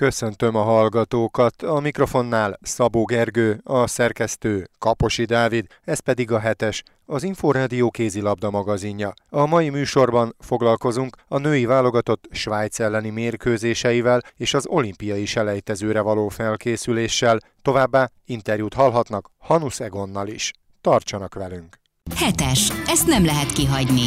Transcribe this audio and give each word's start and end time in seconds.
Köszöntöm 0.00 0.54
a 0.54 0.62
hallgatókat, 0.62 1.62
a 1.62 1.80
mikrofonnál 1.80 2.58
Szabó 2.62 3.04
Gergő, 3.04 3.60
a 3.64 3.86
szerkesztő 3.86 4.68
Kaposi 4.78 5.24
Dávid, 5.24 5.66
ez 5.84 5.98
pedig 5.98 6.32
a 6.32 6.38
hetes, 6.38 6.82
az 7.06 7.22
Inforádió 7.22 7.90
kézilabda 7.90 8.50
magazinja. 8.50 9.12
A 9.28 9.46
mai 9.46 9.68
műsorban 9.68 10.34
foglalkozunk 10.38 11.16
a 11.28 11.38
női 11.38 11.64
válogatott 11.64 12.28
Svájc 12.30 12.80
elleni 12.80 13.10
mérkőzéseivel 13.10 14.22
és 14.36 14.54
az 14.54 14.66
olimpiai 14.66 15.24
selejtezőre 15.24 16.00
való 16.00 16.28
felkészüléssel, 16.28 17.38
továbbá 17.62 18.10
interjút 18.24 18.74
hallhatnak 18.74 19.30
Hanus 19.38 19.80
Egonnal 19.80 20.28
is. 20.28 20.52
Tartsanak 20.80 21.34
velünk! 21.34 21.78
Hetes, 22.14 22.72
ezt 22.86 23.06
nem 23.06 23.24
lehet 23.24 23.52
kihagyni. 23.52 24.06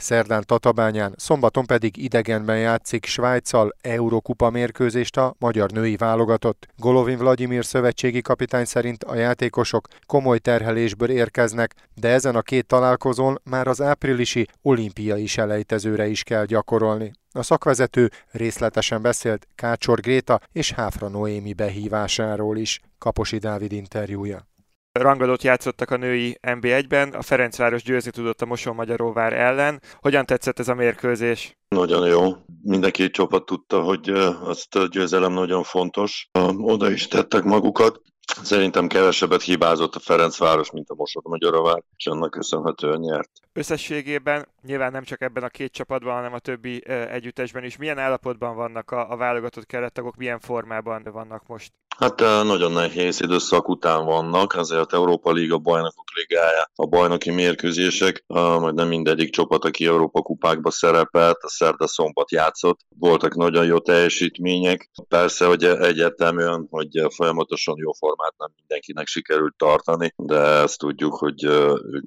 Szerdán 0.00 0.42
Tatabányán, 0.46 1.14
szombaton 1.16 1.66
pedig 1.66 1.96
idegenben 1.96 2.58
játszik 2.58 3.04
Svájccal 3.04 3.76
Eurokupa 3.80 4.50
mérkőzést 4.50 5.16
a 5.16 5.34
magyar 5.38 5.70
női 5.70 5.96
válogatott. 5.96 6.66
Golovin 6.76 7.18
Vladimir 7.18 7.64
szövetségi 7.64 8.20
kapitány 8.20 8.64
szerint 8.64 9.04
a 9.04 9.14
játékosok 9.14 9.88
komoly 10.06 10.38
terhelésből 10.38 11.10
érkeznek, 11.10 11.74
de 11.94 12.08
ezen 12.08 12.36
a 12.36 12.42
két 12.42 12.66
találkozón 12.66 13.40
már 13.44 13.66
az 13.66 13.80
áprilisi 13.80 14.46
olimpiai 14.62 15.26
selejtezőre 15.26 16.06
is 16.06 16.22
kell 16.22 16.44
gyakorolni. 16.44 17.12
A 17.32 17.42
szakvezető 17.42 18.10
részletesen 18.30 19.02
beszélt 19.02 19.46
Kácsor 19.54 20.00
Gréta 20.00 20.40
és 20.52 20.72
Háfra 20.72 21.08
Noémi 21.08 21.52
behívásáról 21.52 22.56
is. 22.56 22.80
Kaposi 22.98 23.38
Dávid 23.38 23.72
interjúja 23.72 24.48
rangadót 24.92 25.42
játszottak 25.42 25.90
a 25.90 25.96
női 25.96 26.38
NB1-ben, 26.42 27.08
a 27.12 27.22
Ferencváros 27.22 27.82
győzni 27.82 28.10
tudott 28.10 28.40
a 28.40 28.46
Moson-Magyaróvár 28.46 29.32
ellen. 29.32 29.80
Hogyan 30.00 30.26
tetszett 30.26 30.58
ez 30.58 30.68
a 30.68 30.74
mérkőzés? 30.74 31.58
Nagyon 31.68 32.08
jó. 32.08 32.32
Mindenki 32.62 33.10
csapat 33.10 33.44
tudta, 33.44 33.82
hogy 33.82 34.08
azt 34.44 34.76
a 34.76 34.86
győzelem 34.86 35.32
nagyon 35.32 35.62
fontos. 35.62 36.28
Oda 36.56 36.90
is 36.90 37.08
tettek 37.08 37.42
magukat. 37.42 38.00
Szerintem 38.42 38.86
kevesebbet 38.86 39.42
hibázott 39.42 39.94
a 39.94 40.00
Ferencváros, 40.00 40.70
mint 40.70 40.88
a 40.88 40.94
Mosod 40.94 41.26
Magyarovár, 41.26 41.82
és 41.96 42.06
annak 42.06 42.30
köszönhetően 42.30 43.00
nyert. 43.00 43.30
Összességében 43.52 44.48
nyilván 44.62 44.92
nem 44.92 45.02
csak 45.02 45.20
ebben 45.20 45.42
a 45.42 45.48
két 45.48 45.72
csapatban, 45.72 46.14
hanem 46.14 46.32
a 46.32 46.38
többi 46.38 46.88
együttesben 46.88 47.64
is. 47.64 47.76
Milyen 47.76 47.98
állapotban 47.98 48.56
vannak 48.56 48.90
a, 48.90 49.10
a 49.10 49.16
válogatott 49.16 49.66
kerettagok, 49.66 50.16
milyen 50.16 50.40
formában 50.40 51.02
vannak 51.12 51.46
most? 51.46 51.72
Hát 51.98 52.20
nagyon 52.20 52.72
nehéz 52.72 53.20
időszak 53.20 53.68
után 53.68 54.04
vannak, 54.04 54.54
azért 54.54 54.92
Európa 54.92 55.32
Liga, 55.32 55.58
Bajnokok 55.58 56.06
Ligája, 56.14 56.70
a 56.74 56.86
bajnoki 56.86 57.30
mérkőzések, 57.30 58.24
majd 58.26 58.74
nem 58.74 58.88
mindegyik 58.88 59.30
csapat, 59.30 59.64
aki 59.64 59.86
Európa 59.86 60.22
kupákba 60.22 60.70
szerepelt, 60.70 61.36
a 61.42 61.48
szerda 61.48 61.86
szombat 61.86 62.30
játszott, 62.30 62.80
voltak 62.98 63.34
nagyon 63.34 63.64
jó 63.64 63.78
teljesítmények. 63.78 64.90
Persze, 65.08 65.46
hogy 65.46 65.64
egyértelműen, 65.64 66.66
hogy 66.70 66.88
folyamatosan 67.14 67.74
jó 67.78 67.92
formát 67.92 68.34
nem 68.38 68.50
mindenkinek 68.56 69.06
sikerült 69.06 69.54
tartani, 69.56 70.12
de 70.16 70.40
ezt 70.40 70.78
tudjuk, 70.78 71.14
hogy 71.14 71.48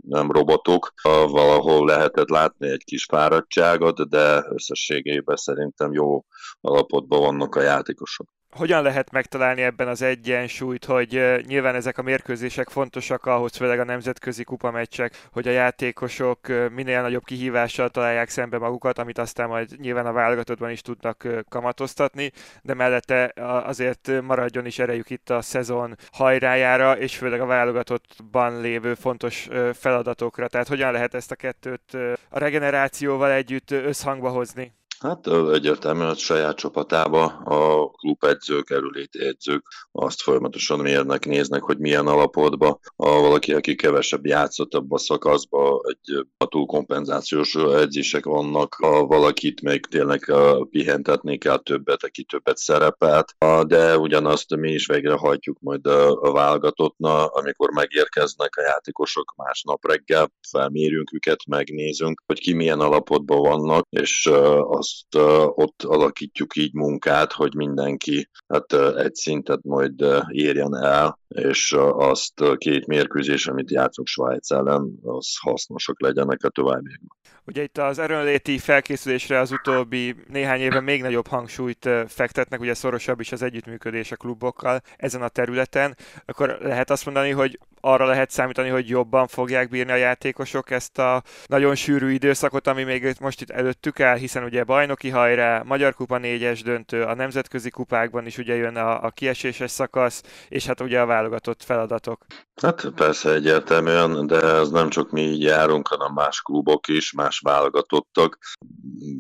nem 0.10 0.32
robotok. 0.32 0.94
Valahol 1.34 1.86
lehetett 1.86 2.30
látni 2.30 2.70
egy 2.70 2.84
kis 2.84 3.06
fáradtságot, 3.06 4.10
de 4.10 4.46
összességében 4.50 5.36
szerintem 5.36 5.94
jó 5.94 6.26
alapotban 6.62 7.20
vannak 7.20 7.56
a 7.56 7.62
játékosok 7.62 8.30
hogyan 8.56 8.84
lehet 8.84 9.12
megtalálni 9.12 9.62
ebben 9.62 9.88
az 9.88 10.02
egyensúlyt, 10.02 10.86
hogy 10.86 11.42
nyilván 11.46 11.76
ezek 11.76 11.98
a 11.98 12.02
mérkőzések 12.02 12.70
fontosak 12.70 13.26
ahhoz, 13.26 13.56
főleg 13.56 13.80
a 13.80 13.84
nemzetközi 13.84 14.44
kupameccsek, 14.44 15.28
hogy 15.32 15.48
a 15.48 15.52
játékosok 15.52 16.40
minél 16.74 17.02
nagyobb 17.02 17.24
kihívással 17.24 17.90
találják 17.90 18.30
szembe 18.30 18.58
magukat, 18.58 19.00
amit 19.00 19.18
aztán 19.18 19.48
majd 19.48 19.80
nyilván 19.80 20.06
a 20.06 20.12
válogatottban 20.12 20.70
is 20.70 20.82
tudnak 20.82 21.28
kamatoztatni, 21.50 22.32
de 22.62 22.74
mellette 22.74 23.34
azért 23.66 24.22
maradjon 24.22 24.66
is 24.66 24.80
erejük 24.80 25.10
itt 25.10 25.30
a 25.30 25.42
szezon 25.42 25.96
hajrájára, 26.12 26.98
és 26.98 27.18
főleg 27.18 27.42
a 27.42 27.46
válogatottban 27.46 28.62
lévő 28.62 28.94
fontos 28.94 29.48
feladatokra. 29.74 30.48
Tehát 30.48 30.68
hogyan 30.68 30.92
lehet 30.92 31.14
ezt 31.14 31.32
a 31.32 31.36
kettőt 31.36 31.98
a 32.30 32.40
regenerációval 32.40 33.32
együtt 33.32 33.72
összhangba 33.72 34.30
hozni? 34.30 34.74
Hát 35.04 35.28
egyértelműen 35.28 36.10
a 36.10 36.16
saját 36.16 36.56
csapatába 36.56 37.26
a 37.26 37.90
klubedzők, 37.90 38.70
erőléti 38.70 39.26
edzők 39.26 39.66
azt 39.92 40.22
folyamatosan 40.22 40.80
mérnek, 40.80 41.26
néznek, 41.26 41.62
hogy 41.62 41.78
milyen 41.78 42.08
alapotba. 42.08 42.80
A 42.96 43.10
valaki, 43.22 43.54
aki 43.54 43.76
kevesebb 43.76 44.26
játszott 44.26 44.74
abban 44.74 44.98
a 44.98 45.02
szakaszba, 45.02 45.82
egy 45.88 46.26
a 46.38 46.46
túlkompenzációs 46.46 47.56
edzések 47.56 48.26
vannak, 48.26 48.76
a 48.76 49.06
valakit 49.06 49.62
még 49.62 49.86
tényleg 49.86 50.34
pihentetni 50.70 51.38
kell 51.38 51.58
többet, 51.58 52.04
aki 52.04 52.24
többet 52.24 52.58
szerepelt, 52.58 53.36
de 53.68 53.98
ugyanazt 53.98 54.56
mi 54.56 54.72
is 54.72 54.86
végrehajtjuk 54.86 55.58
majd 55.60 55.86
a 55.86 56.32
válogatottna, 56.32 57.26
amikor 57.26 57.70
megérkeznek 57.70 58.56
a 58.56 58.62
játékosok 58.62 59.34
másnap 59.38 59.88
reggel, 59.88 60.32
felmérjünk 60.50 61.14
őket, 61.14 61.46
megnézünk, 61.48 62.22
hogy 62.26 62.40
ki 62.40 62.54
milyen 62.54 62.80
alapotban 62.80 63.42
vannak, 63.42 63.88
és 63.90 64.30
az 64.62 64.93
azt 64.94 65.26
ott 65.56 65.84
alakítjuk 65.84 66.56
így 66.56 66.74
munkát, 66.74 67.32
hogy 67.32 67.56
mindenki 67.56 68.30
hát 68.48 68.74
egy 68.98 69.16
szintet 69.16 69.64
majd 69.64 70.06
érjen 70.28 70.76
el, 70.76 71.20
és 71.34 71.76
azt 71.92 72.44
két 72.58 72.88
mérkőzés, 72.88 73.48
amit 73.48 73.72
játszunk 73.72 74.08
Svájc 74.08 74.52
ellen, 74.52 75.00
az 75.04 75.38
hasznosak 75.40 76.02
legyenek 76.02 76.44
a 76.44 76.50
továbbiakban. 76.50 77.18
Ugye 77.46 77.64
itt 77.64 77.78
az 77.78 78.00
erőnléti 78.00 78.58
felkészülésre 78.58 79.40
az 79.40 79.52
utóbbi 79.52 80.16
néhány 80.28 80.60
évben 80.60 80.84
még 80.84 81.02
nagyobb 81.02 81.28
hangsúlyt 81.28 81.90
fektetnek, 82.08 82.60
ugye 82.60 82.74
szorosabb 82.74 83.20
is 83.20 83.32
az 83.32 83.42
együttműködés 83.42 84.12
a 84.12 84.16
klubokkal 84.16 84.82
ezen 84.98 85.22
a 85.22 85.28
területen, 85.28 85.98
akkor 86.26 86.58
lehet 86.62 86.90
azt 86.90 87.06
mondani, 87.06 87.30
hogy 87.30 87.60
arra 87.86 88.06
lehet 88.06 88.30
számítani, 88.30 88.70
hogy 88.70 88.90
jobban 88.90 89.28
fogják 89.28 89.70
bírni 89.70 89.92
a 89.92 89.96
játékosok 89.96 90.72
ezt 90.72 90.98
a 91.00 91.24
nagyon 91.46 91.76
sűrű 91.76 92.12
időszakot, 92.12 92.68
ami 92.68 92.84
még 92.84 93.16
most 93.20 93.42
itt 93.42 93.50
előttük 93.50 94.00
áll, 94.00 94.18
hiszen 94.18 94.44
ugye 94.44 94.64
bajnoki 94.64 95.10
hajrá, 95.10 95.62
Magyar 95.66 95.94
Kupa 95.94 96.18
négyes 96.18 96.62
döntő, 96.62 97.04
a 97.04 97.16
nemzetközi 97.16 97.70
kupákban 97.70 98.26
is 98.26 98.38
ugye 98.38 98.56
jön 98.56 98.76
a, 98.76 99.04
a 99.04 99.10
kieséses 99.10 99.72
szakasz, 99.72 100.24
és 100.50 100.66
hát 100.66 100.82
ugye 100.82 101.00
a 101.00 101.06
válogatott 101.24 101.64
feladatok. 101.64 102.26
Hát 102.62 102.90
persze 102.96 103.34
egyértelműen, 103.34 104.28
de 104.28 104.42
ez 104.42 104.70
nem 104.70 104.90
csak 104.90 105.12
mi 105.12 105.22
így 105.22 105.42
járunk, 105.42 105.88
hanem 105.88 106.14
más 106.14 106.42
klubok 106.42 106.88
is, 106.88 107.12
más 107.12 107.40
válogatottak. 107.40 108.38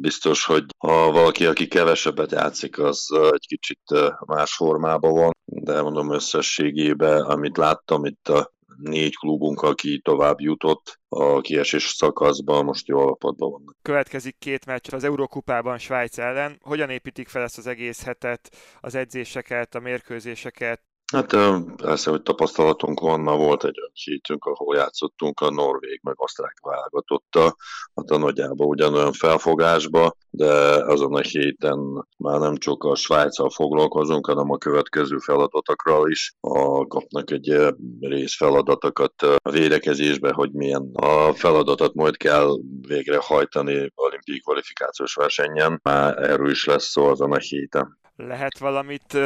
Biztos, 0.01 0.45
hogy 0.45 0.63
ha 0.77 1.11
valaki, 1.11 1.45
aki 1.45 1.67
kevesebbet 1.67 2.31
játszik, 2.31 2.79
az 2.79 3.07
egy 3.31 3.45
kicsit 3.47 3.81
más 4.25 4.55
formában 4.55 5.13
van, 5.13 5.31
de 5.45 5.81
mondom 5.81 6.13
összességében, 6.13 7.21
amit 7.21 7.57
láttam 7.57 8.05
itt 8.05 8.27
a 8.27 8.51
négy 8.77 9.15
klubunk, 9.17 9.61
aki 9.61 9.99
tovább 9.99 10.39
jutott 10.39 10.99
a 11.09 11.41
kiesés 11.41 11.83
szakaszban, 11.83 12.65
most 12.65 12.87
jó 12.87 12.99
alapotban 12.99 13.51
vannak. 13.51 13.75
Következik 13.81 14.35
két 14.39 14.65
meccs 14.65 14.93
az 14.93 15.03
Eurókupában 15.03 15.77
Svájc 15.77 16.17
ellen. 16.17 16.57
Hogyan 16.61 16.89
építik 16.89 17.27
fel 17.27 17.41
ezt 17.41 17.57
az 17.57 17.67
egész 17.67 18.03
hetet, 18.03 18.55
az 18.81 18.95
edzéseket, 18.95 19.75
a 19.75 19.79
mérkőzéseket? 19.79 20.81
Hát 21.11 21.35
persze, 21.75 22.09
hogy 22.09 22.21
tapasztalatunk 22.21 22.99
van, 22.99 23.19
már 23.19 23.37
volt 23.37 23.63
egy 23.63 23.79
olyan 23.79 24.39
ahol 24.39 24.75
játszottunk 24.75 25.39
a 25.39 25.51
Norvég 25.51 25.99
meg 26.03 26.21
osztrák 26.21 26.59
válogatotta, 26.61 27.55
hát 27.95 28.09
a 28.09 28.17
nagyjából 28.17 28.67
ugyanolyan 28.67 29.11
felfogásba, 29.11 30.15
de 30.29 30.53
azon 30.85 31.15
a 31.15 31.19
héten 31.19 32.07
már 32.17 32.39
nem 32.39 32.57
csak 32.57 32.83
a 32.83 32.95
Svájccal 32.95 33.49
foglalkozunk, 33.49 34.25
hanem 34.25 34.51
a 34.51 34.57
következő 34.57 35.17
feladatokra 35.17 36.01
is. 36.07 36.33
A, 36.39 36.87
kapnak 36.87 37.31
egy 37.31 37.57
rész 37.99 38.35
feladatokat 38.35 39.21
a 39.21 39.49
védekezésbe, 39.51 40.33
hogy 40.33 40.51
milyen 40.51 40.89
a 40.93 41.33
feladatot 41.33 41.93
majd 41.93 42.17
kell 42.17 42.57
végrehajtani 42.87 43.91
olimpiai 43.95 44.39
kvalifikációs 44.39 45.13
versenyen. 45.13 45.79
Már 45.83 46.17
erről 46.17 46.49
is 46.49 46.65
lesz 46.65 46.89
szó 46.89 47.05
azon 47.05 47.31
a 47.31 47.37
héten 47.37 48.01
lehet 48.27 48.57
valamit 48.57 49.17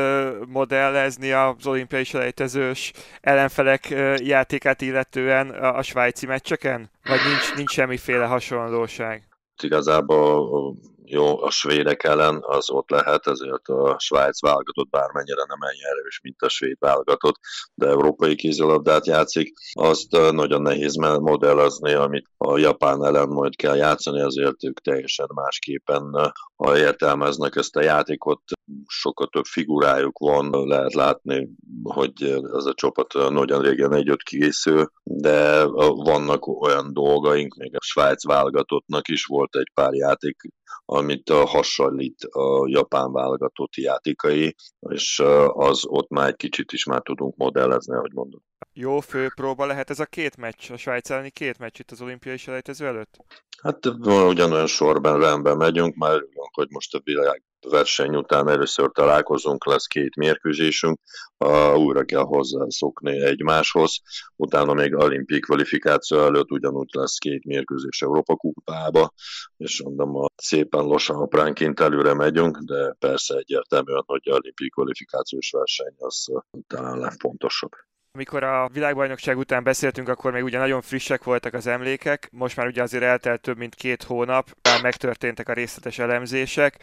modellezni 0.47 1.31
az 1.31 1.67
olimpiai 1.67 2.03
selejtezős 2.03 2.93
ellenfelek 3.21 3.89
játékát 4.17 4.81
illetően 4.81 5.49
a 5.49 5.81
svájci 5.81 6.25
meccseken? 6.25 6.89
Vagy 7.03 7.19
nincs, 7.27 7.55
nincs 7.55 7.71
semmiféle 7.71 8.25
hasonlóság? 8.25 9.27
Igazából 9.63 10.75
jó, 11.09 11.41
a 11.41 11.49
svédek 11.49 12.03
ellen 12.03 12.39
az 12.41 12.69
ott 12.69 12.89
lehet, 12.89 13.27
ezért 13.27 13.67
a 13.67 13.95
Svájc 13.99 14.41
válogatott 14.41 14.89
bármennyire 14.89 15.43
nem 15.47 15.69
ennyi 15.69 15.85
erős, 15.91 16.19
mint 16.23 16.41
a 16.41 16.49
svéd 16.49 16.77
válogatott, 16.79 17.35
de 17.73 17.87
európai 17.87 18.35
kézilabdát 18.35 19.05
játszik, 19.05 19.53
azt 19.73 20.31
nagyon 20.31 20.61
nehéz 20.61 20.95
modellezni, 20.95 21.93
amit 21.93 22.27
a 22.37 22.57
Japán 22.57 23.05
ellen 23.05 23.27
majd 23.27 23.55
kell 23.55 23.75
játszani, 23.75 24.21
azért 24.21 24.63
ők 24.63 24.79
teljesen 24.79 25.27
másképpen 25.33 26.33
ha 26.55 26.77
értelmeznek 26.77 27.55
ezt 27.55 27.75
a 27.75 27.81
játékot, 27.81 28.41
sokkal 28.87 29.27
több 29.27 29.45
figurájuk 29.45 30.17
van, 30.17 30.67
lehet 30.67 30.93
látni, 30.93 31.49
hogy 31.83 32.21
ez 32.57 32.65
a 32.65 32.73
csapat 32.73 33.13
nagyon 33.13 33.61
régen 33.61 33.93
egy-öt 33.93 34.23
készül, 34.23 34.91
de 35.03 35.65
vannak 35.93 36.47
olyan 36.47 36.93
dolgaink, 36.93 37.55
még 37.55 37.75
a 37.75 37.81
Svájc 37.81 38.25
válogatottnak 38.25 39.07
is 39.07 39.25
volt 39.25 39.55
egy 39.55 39.71
pár 39.73 39.93
játék, 39.93 40.41
amit 40.85 41.29
hasonlít 41.29 42.23
a 42.23 42.67
japán 42.69 43.11
válogatott 43.11 43.75
játékai, 43.75 44.55
és 44.89 45.21
az 45.47 45.85
ott 45.85 46.09
már 46.09 46.27
egy 46.27 46.35
kicsit 46.35 46.71
is 46.71 46.85
már 46.85 47.01
tudunk 47.01 47.35
modellezni, 47.35 47.95
ahogy 47.95 48.13
mondom. 48.13 48.41
Jó 48.73 48.99
főpróba 48.99 49.65
lehet 49.65 49.89
ez 49.89 49.99
a 49.99 50.05
két 50.05 50.37
meccs, 50.37 50.71
a 50.71 50.77
Svájc 50.77 51.09
elleni 51.09 51.29
két 51.29 51.59
meccs 51.59 51.79
itt 51.79 51.91
az 51.91 52.01
olimpiai 52.01 52.37
selejtező 52.37 52.85
előtt? 52.85 53.17
Hát 53.61 53.85
ugyanolyan 54.05 54.67
sorban 54.67 55.19
rendben 55.19 55.57
megyünk, 55.57 55.95
már 55.95 56.21
hogy 56.51 56.67
most 56.69 56.95
a 56.95 57.01
világ 57.03 57.43
verseny 57.69 58.15
után 58.15 58.49
először 58.49 58.91
találkozunk, 58.91 59.65
lesz 59.65 59.85
két 59.85 60.15
mérkőzésünk, 60.15 60.99
uh, 61.37 61.77
újra 61.77 62.03
kell 62.03 62.21
hozzászokni 62.21 63.21
egymáshoz, 63.21 64.01
utána 64.35 64.73
még 64.73 64.95
olimpiai 64.95 65.39
kvalifikáció 65.39 66.19
előtt 66.19 66.51
ugyanúgy 66.51 66.89
lesz 66.91 67.17
két 67.17 67.45
mérkőzés 67.45 68.01
Európa 68.01 68.35
kupába, 68.35 69.13
és 69.57 69.81
mondom, 69.83 70.25
szépen 70.35 70.85
lassan 70.85 71.15
apránként 71.15 71.79
előre 71.79 72.13
megyünk, 72.13 72.57
de 72.57 72.95
persze 72.99 73.35
egyértelműen, 73.35 74.03
hogy 74.05 74.21
a 74.23 74.33
olimpiai 74.33 74.69
kvalifikációs 74.69 75.51
verseny 75.51 75.95
az 75.97 76.25
talán 76.67 76.99
legfontosabb. 76.99 77.71
Amikor 78.17 78.43
a 78.43 78.69
világbajnokság 78.73 79.37
után 79.37 79.63
beszéltünk, 79.63 80.09
akkor 80.09 80.31
még 80.31 80.43
ugye 80.43 80.57
nagyon 80.57 80.81
frissek 80.81 81.23
voltak 81.23 81.53
az 81.53 81.67
emlékek, 81.67 82.29
most 82.31 82.55
már 82.55 82.67
ugye 82.67 82.81
azért 82.81 83.03
eltelt 83.03 83.41
több 83.41 83.57
mint 83.57 83.75
két 83.75 84.03
hónap, 84.03 84.47
már 84.61 84.81
megtörténtek 84.81 85.49
a 85.49 85.53
részletes 85.53 85.99
elemzések. 85.99 86.77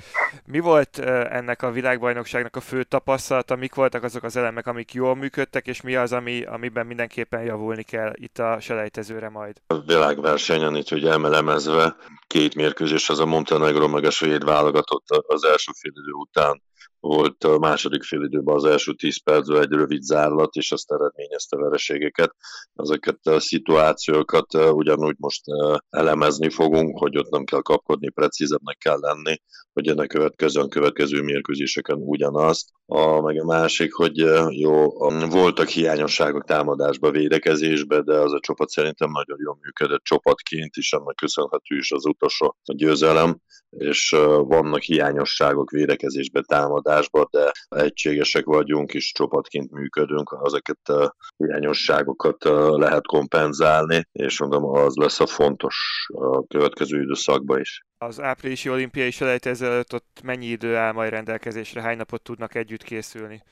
Mi 0.47 0.59
volt 0.59 0.99
ennek 0.99 1.63
a 1.63 1.71
világbajnokságnak 1.71 2.57
a 2.57 2.61
fő 2.61 2.83
tapasztalata, 2.83 3.57
mik 3.57 3.75
voltak 3.75 4.03
azok 4.03 4.23
az 4.23 4.37
elemek, 4.37 4.67
amik 4.67 4.93
jól 4.93 5.17
működtek, 5.17 5.67
és 5.67 5.81
mi 5.81 5.95
az, 5.95 6.13
ami, 6.13 6.45
amiben 6.45 6.87
mindenképpen 6.87 7.43
javulni 7.43 7.83
kell 7.83 8.13
itt 8.15 8.39
a 8.39 8.61
selejtezőre 8.61 9.29
majd? 9.29 9.57
A 9.67 9.81
világversenyen 9.81 10.77
itt 10.77 10.91
ugye 10.91 11.11
emelemezve 11.11 11.97
két 12.27 12.55
mérkőzés 12.55 13.09
az 13.09 13.19
a 13.19 13.27
Montenegro 13.27 13.89
meg 13.89 14.05
a 14.05 14.11
svéd 14.11 14.45
válogatott 14.45 15.09
az 15.09 15.45
első 15.45 15.73
fél 15.81 15.93
idő 15.95 16.13
után 16.13 16.63
volt 17.01 17.45
a 17.45 17.59
második 17.59 18.03
időben 18.11 18.55
az 18.55 18.65
első 18.65 18.93
10 18.93 19.23
percben 19.23 19.63
egy 19.63 19.71
rövid 19.71 20.03
zárlat, 20.03 20.55
és 20.55 20.73
azt 20.73 20.93
eredményezte 20.93 21.57
vereségeket. 21.57 22.35
Ezeket 22.75 23.27
a 23.27 23.41
szituációkat 23.41 24.55
ugyanúgy 24.55 25.17
most 25.19 25.43
elemezni 25.91 26.51
fogunk, 26.51 26.99
hogy 26.99 27.19
ott 27.19 27.31
nem 27.31 27.45
kell 27.45 27.61
kapkodni, 27.61 28.11
precízebbnek 28.11 28.77
kell 28.79 28.99
lenni, 29.01 29.41
hogy 29.73 29.89
ennek 29.89 30.09
következően 30.09 30.69
következő 30.69 31.23
mérkőzéseken 31.23 31.97
ugyanazt. 32.01 32.69
A, 32.87 33.21
meg 33.21 33.41
a 33.41 33.45
másik, 33.45 33.95
hogy 33.95 34.17
jó, 34.49 34.89
voltak 35.29 35.69
hiányosságok 35.69 36.45
támadásba, 36.45 37.11
védekezésbe, 37.11 38.01
de 38.01 38.19
az 38.19 38.33
a 38.33 38.41
csapat 38.41 38.69
szerintem 38.69 39.11
nagyon 39.11 39.39
jól 39.45 39.59
működött 39.61 40.03
csapatként 40.03 40.77
is, 40.77 40.93
annak 40.93 41.17
köszönhető 41.17 41.77
is 41.77 41.93
az 41.93 42.07
utolsó 42.07 42.57
a 42.65 42.75
győzelem, 42.75 43.39
és 43.71 44.11
vannak 44.39 44.81
hiányosságok 44.81 45.71
védekezésbe, 45.71 46.41
támadásba, 46.41 46.74
de 46.81 47.53
egységesek 47.69 48.44
vagyunk, 48.44 48.94
és 48.94 49.12
csapatként 49.12 49.71
működünk, 49.71 50.37
ezeket 50.44 50.88
a 50.88 51.15
hiányosságokat 51.37 52.44
lehet 52.79 53.06
kompenzálni, 53.06 54.09
és 54.12 54.41
mondom, 54.41 54.65
az 54.65 54.94
lesz 54.94 55.21
a 55.21 55.26
fontos 55.26 56.06
a 56.15 56.47
következő 56.47 57.03
időszakban 57.03 57.61
is 57.61 57.82
az 58.05 58.21
áprilisi 58.21 58.69
olimpiai 58.69 59.11
selejtező 59.11 59.67
előtt 59.67 59.94
ott 59.94 60.21
mennyi 60.23 60.47
idő 60.47 60.76
áll 60.76 60.93
majd 60.93 61.11
rendelkezésre, 61.11 61.82
hány 61.82 61.97
napot 61.97 62.23
tudnak 62.23 62.55
együtt 62.55 62.82
készülni? 62.82 63.43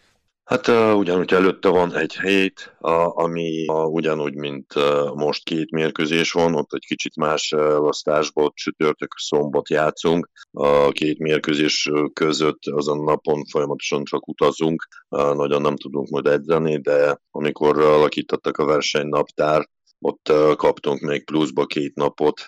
Hát 0.45 0.69
ugyanúgy 0.95 1.33
előtte 1.33 1.69
van 1.69 1.95
egy 1.95 2.19
hét, 2.21 2.77
ami 3.09 3.65
ugyanúgy, 3.69 4.35
mint 4.35 4.75
most 5.15 5.45
két 5.45 5.71
mérkőzés 5.71 6.33
van, 6.33 6.55
ott 6.55 6.73
egy 6.73 6.85
kicsit 6.87 7.17
más 7.17 7.53
elosztásból 7.53 8.53
csütörtök, 8.55 9.13
szombat 9.17 9.69
játszunk. 9.71 10.31
A 10.51 10.91
két 10.91 11.19
mérkőzés 11.19 11.91
között 12.13 12.67
azon 12.67 13.05
napon 13.05 13.45
folyamatosan 13.45 14.05
csak 14.05 14.29
utazunk, 14.29 14.87
nagyon 15.09 15.61
nem 15.61 15.77
tudunk 15.77 16.09
majd 16.09 16.27
edzeni, 16.27 16.81
de 16.81 17.21
amikor 17.31 17.81
alakítottak 17.81 18.57
a 18.57 18.65
versenynaptár, 18.65 19.69
ott 19.99 20.33
kaptunk 20.57 21.01
még 21.01 21.25
pluszba 21.25 21.67
két 21.67 21.95
napot, 21.95 22.41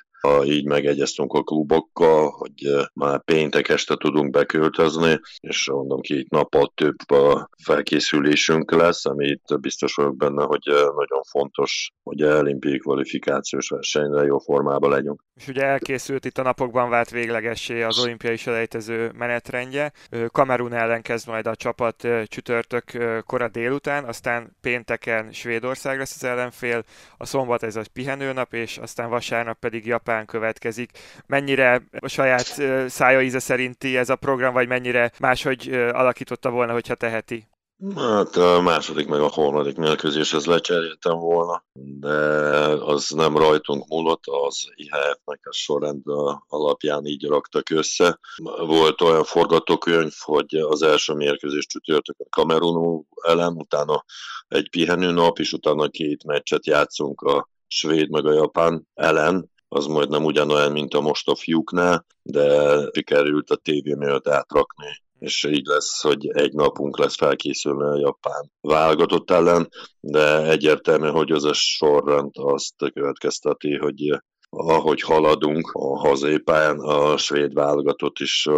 így 0.44 0.64
megegyeztünk 0.66 1.32
a 1.32 1.42
klubokkal, 1.42 2.30
hogy 2.30 2.88
már 2.92 3.24
péntek 3.24 3.68
este 3.68 3.96
tudunk 3.96 4.30
beköltözni, 4.30 5.20
és 5.40 5.68
mondom, 5.70 6.00
két 6.00 6.30
nappal 6.30 6.72
több 6.74 6.96
felkészülésünk 7.64 8.70
lesz, 8.70 9.06
ami 9.06 9.26
itt 9.26 9.60
biztos 9.60 9.94
vagyok 9.94 10.16
benne, 10.16 10.44
hogy 10.44 10.62
nagyon 10.96 11.22
fontos, 11.30 11.90
hogy 12.02 12.20
a 12.20 12.38
olimpiai 12.38 12.78
kvalifikációs 12.78 13.68
versenyre 13.68 14.24
jó 14.24 14.38
formában 14.38 14.90
legyünk. 14.90 15.22
És 15.34 15.48
ugye 15.48 15.62
elkészült 15.64 16.24
itt 16.24 16.38
a 16.38 16.42
napokban 16.42 16.90
vált 16.90 17.10
véglegessé 17.10 17.82
az 17.82 17.98
olimpiai 17.98 18.36
selejtező 18.36 19.10
menetrendje. 19.18 19.92
Kamerun 20.26 20.72
ellen 20.72 21.02
kezd 21.02 21.28
majd 21.28 21.46
a 21.46 21.56
csapat 21.56 22.08
csütörtök 22.24 22.84
kora 23.26 23.48
délután, 23.48 24.04
aztán 24.04 24.56
pénteken 24.60 25.32
Svédország 25.32 25.98
lesz 25.98 26.14
az 26.14 26.24
ellenfél, 26.24 26.82
a 27.16 27.26
szombat 27.26 27.62
ez 27.62 27.76
a 27.76 27.82
pihenőnap, 27.92 28.52
és 28.52 28.78
aztán 28.78 29.08
vasárnap 29.08 29.58
pedig 29.58 29.86
Japán 29.86 30.13
következik. 30.26 30.90
Mennyire 31.26 31.82
a 31.98 32.08
saját 32.08 32.62
szája 32.88 33.22
íze 33.22 33.38
szerinti 33.38 33.96
ez 33.96 34.08
a 34.08 34.16
program, 34.16 34.52
vagy 34.52 34.68
mennyire 34.68 35.12
máshogy 35.18 35.68
alakította 35.72 36.50
volna, 36.50 36.72
hogyha 36.72 36.94
teheti? 36.94 37.48
Hát 37.96 38.36
a 38.36 38.60
második 38.60 39.08
meg 39.08 39.20
a 39.20 39.28
harmadik 39.28 39.76
mérkőzéshez 39.76 40.46
lecseréltem 40.46 41.18
volna, 41.18 41.64
de 41.72 42.16
az 42.84 43.10
nem 43.10 43.36
rajtunk 43.36 43.88
múlott, 43.88 44.22
az 44.46 44.68
IHF-nek 44.74 45.40
a 45.42 45.52
sorrend 45.52 46.02
alapján 46.48 47.04
így 47.04 47.26
raktak 47.26 47.70
össze. 47.70 48.18
Volt 48.66 49.00
olyan 49.00 49.24
forgatókönyv, 49.24 50.12
hogy 50.18 50.54
az 50.54 50.82
első 50.82 51.12
mérkőzés 51.14 51.66
csütörtökön 51.66 52.26
Kamerun 52.30 53.06
ellen, 53.22 53.52
utána 53.52 54.04
egy 54.48 54.70
pihenő 54.70 55.10
nap, 55.10 55.38
és 55.38 55.52
utána 55.52 55.88
két 55.88 56.24
meccset 56.24 56.66
játszunk 56.66 57.20
a 57.20 57.48
svéd 57.66 58.10
meg 58.10 58.26
a 58.26 58.32
japán 58.32 58.88
ellen, 58.94 59.50
az 59.74 59.86
majd 59.86 60.08
nem 60.08 60.24
ugyanolyan, 60.24 60.72
mint 60.72 60.94
a 60.94 61.00
most 61.00 61.28
a 61.28 61.34
fiúknál, 61.34 62.06
de 62.22 62.78
sikerült 62.92 63.50
a 63.50 63.56
tévé 63.56 63.94
miatt 63.94 64.28
átrakni 64.28 65.02
és 65.24 65.44
így 65.44 65.66
lesz, 65.66 66.02
hogy 66.02 66.26
egy 66.26 66.52
napunk 66.52 66.98
lesz 66.98 67.16
felkészülni 67.16 67.84
a 67.84 67.98
japán 67.98 68.50
válogatott 68.60 69.30
ellen, 69.30 69.68
de 70.00 70.50
egyértelmű, 70.50 71.08
hogy 71.08 71.30
az 71.30 71.44
a 71.44 71.52
sorrend 71.52 72.30
azt 72.32 72.74
következteti, 72.92 73.76
hogy 73.76 74.22
ahogy 74.50 75.00
haladunk 75.00 75.70
a 75.72 75.98
hazai 75.98 76.42
a 76.76 77.16
svéd 77.16 77.52
válogatott 77.52 78.18
is 78.18 78.48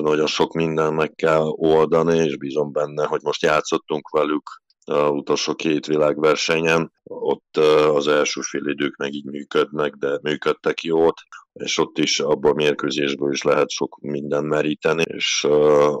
nagyon 0.00 0.26
sok 0.26 0.52
minden 0.52 0.94
meg 0.94 1.14
kell 1.14 1.46
oldani, 1.46 2.16
és 2.16 2.36
bízom 2.36 2.72
benne, 2.72 3.06
hogy 3.06 3.20
most 3.22 3.42
játszottunk 3.42 4.08
velük 4.08 4.62
a 4.90 5.10
utolsó 5.10 5.54
két 5.54 5.86
világversenyen, 5.86 6.92
ott 7.04 7.56
az 7.94 8.08
első 8.08 8.40
fél 8.40 8.66
idők 8.66 8.96
meg 8.96 9.12
így 9.12 9.24
működnek, 9.24 9.92
de 9.92 10.18
működtek 10.22 10.82
jót, 10.82 11.20
és 11.52 11.78
ott 11.78 11.98
is 11.98 12.20
abban 12.20 12.50
a 12.50 12.54
mérkőzésből 12.54 13.32
is 13.32 13.42
lehet 13.42 13.70
sok 13.70 13.98
minden 14.00 14.44
meríteni, 14.44 15.02
és 15.02 15.46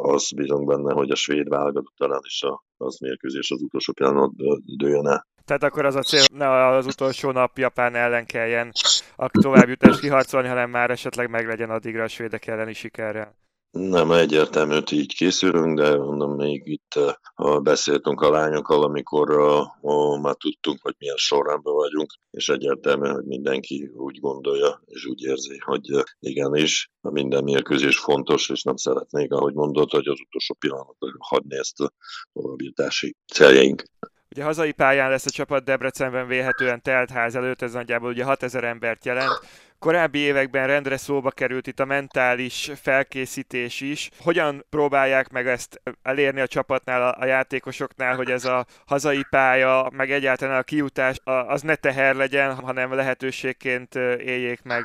az 0.02 0.32
bizony 0.34 0.64
benne, 0.64 0.92
hogy 0.92 1.10
a 1.10 1.14
svéd 1.14 1.48
válogatott 1.48 1.94
talán 1.96 2.20
is 2.24 2.42
az 2.76 2.98
mérkőzés 2.98 3.50
az 3.50 3.62
utolsó 3.62 3.92
pillanat 3.92 4.30
dőjön 4.76 5.06
el. 5.06 5.28
Tehát 5.44 5.62
akkor 5.62 5.84
az 5.84 5.94
a 5.94 6.02
cél, 6.02 6.22
ne 6.32 6.66
az 6.66 6.86
utolsó 6.86 7.30
nap 7.30 7.58
Japán 7.58 7.94
ellen 7.94 8.26
kelljen 8.26 8.72
a 9.16 9.28
továbbjutást 9.28 10.00
kiharcolni, 10.00 10.48
hanem 10.48 10.70
már 10.70 10.90
esetleg 10.90 11.30
meglegyen 11.30 11.70
addigra 11.70 12.02
a 12.02 12.08
svédek 12.08 12.46
elleni 12.46 12.72
sikerrel. 12.72 13.34
Nem 13.70 14.10
egyértelmű, 14.10 14.74
hogy 14.74 14.92
így 14.92 15.14
készülünk, 15.14 15.78
de 15.78 15.96
mondom, 15.96 16.34
még 16.34 16.62
itt 16.66 16.94
uh, 17.36 17.62
beszéltünk 17.62 18.20
a 18.20 18.30
lányokkal, 18.30 18.82
amikor 18.82 19.30
uh, 19.30 19.66
uh, 19.80 20.20
már 20.20 20.34
tudtunk, 20.34 20.78
hogy 20.82 20.94
milyen 20.98 21.16
sorrendben 21.16 21.74
vagyunk, 21.74 22.10
és 22.30 22.48
egyértelmű, 22.48 23.08
hogy 23.08 23.24
mindenki 23.24 23.90
úgy 23.94 24.20
gondolja, 24.20 24.82
és 24.86 25.06
úgy 25.06 25.22
érzi, 25.22 25.58
hogy 25.64 25.92
uh, 25.92 26.02
igenis, 26.18 26.90
minden 27.00 27.44
mérkőzés 27.44 27.98
fontos, 27.98 28.48
és 28.48 28.62
nem 28.62 28.76
szeretnék, 28.76 29.32
ahogy 29.32 29.54
mondod, 29.54 29.90
hogy 29.90 30.08
az 30.08 30.20
utolsó 30.26 30.54
pillanatban 30.58 31.16
hagyni 31.18 31.56
ezt 31.56 31.80
a 31.80 31.92
továbbítási 32.32 33.16
céljaink. 33.32 33.82
Ugye 34.30 34.44
hazai 34.44 34.72
pályán 34.72 35.10
lesz 35.10 35.26
a 35.26 35.30
csapat 35.30 35.64
Debrecenben 35.64 36.26
véhetően 36.26 36.82
telt 36.82 37.10
ház 37.10 37.34
előtt, 37.34 37.62
ez 37.62 37.72
nagyjából 37.72 38.10
ugye 38.10 38.24
6000 38.24 38.64
embert 38.64 39.04
jelent. 39.04 39.40
Korábbi 39.80 40.18
években 40.18 40.66
rendre 40.66 40.96
szóba 40.96 41.30
került 41.30 41.66
itt 41.66 41.80
a 41.80 41.84
mentális 41.84 42.70
felkészítés 42.82 43.80
is. 43.80 44.10
Hogyan 44.22 44.66
próbálják 44.70 45.28
meg 45.28 45.46
ezt 45.46 45.82
elérni 46.02 46.40
a 46.40 46.46
csapatnál, 46.46 47.08
a 47.08 47.24
játékosoknál, 47.24 48.16
hogy 48.16 48.30
ez 48.30 48.44
a 48.44 48.66
hazai 48.86 49.24
pálya, 49.30 49.90
meg 49.92 50.10
egyáltalán 50.10 50.58
a 50.58 50.62
kiutás 50.62 51.20
az 51.24 51.62
ne 51.62 51.74
teher 51.74 52.14
legyen, 52.14 52.54
hanem 52.54 52.94
lehetőségként 52.94 53.94
éljék 54.18 54.62
meg? 54.62 54.84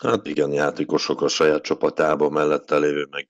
Hát 0.00 0.26
igen, 0.26 0.52
játékosok 0.52 1.22
a 1.22 1.28
saját 1.28 1.62
csapatában 1.62 2.32
mellette 2.32 2.78
lévő, 2.78 3.06
meg 3.10 3.26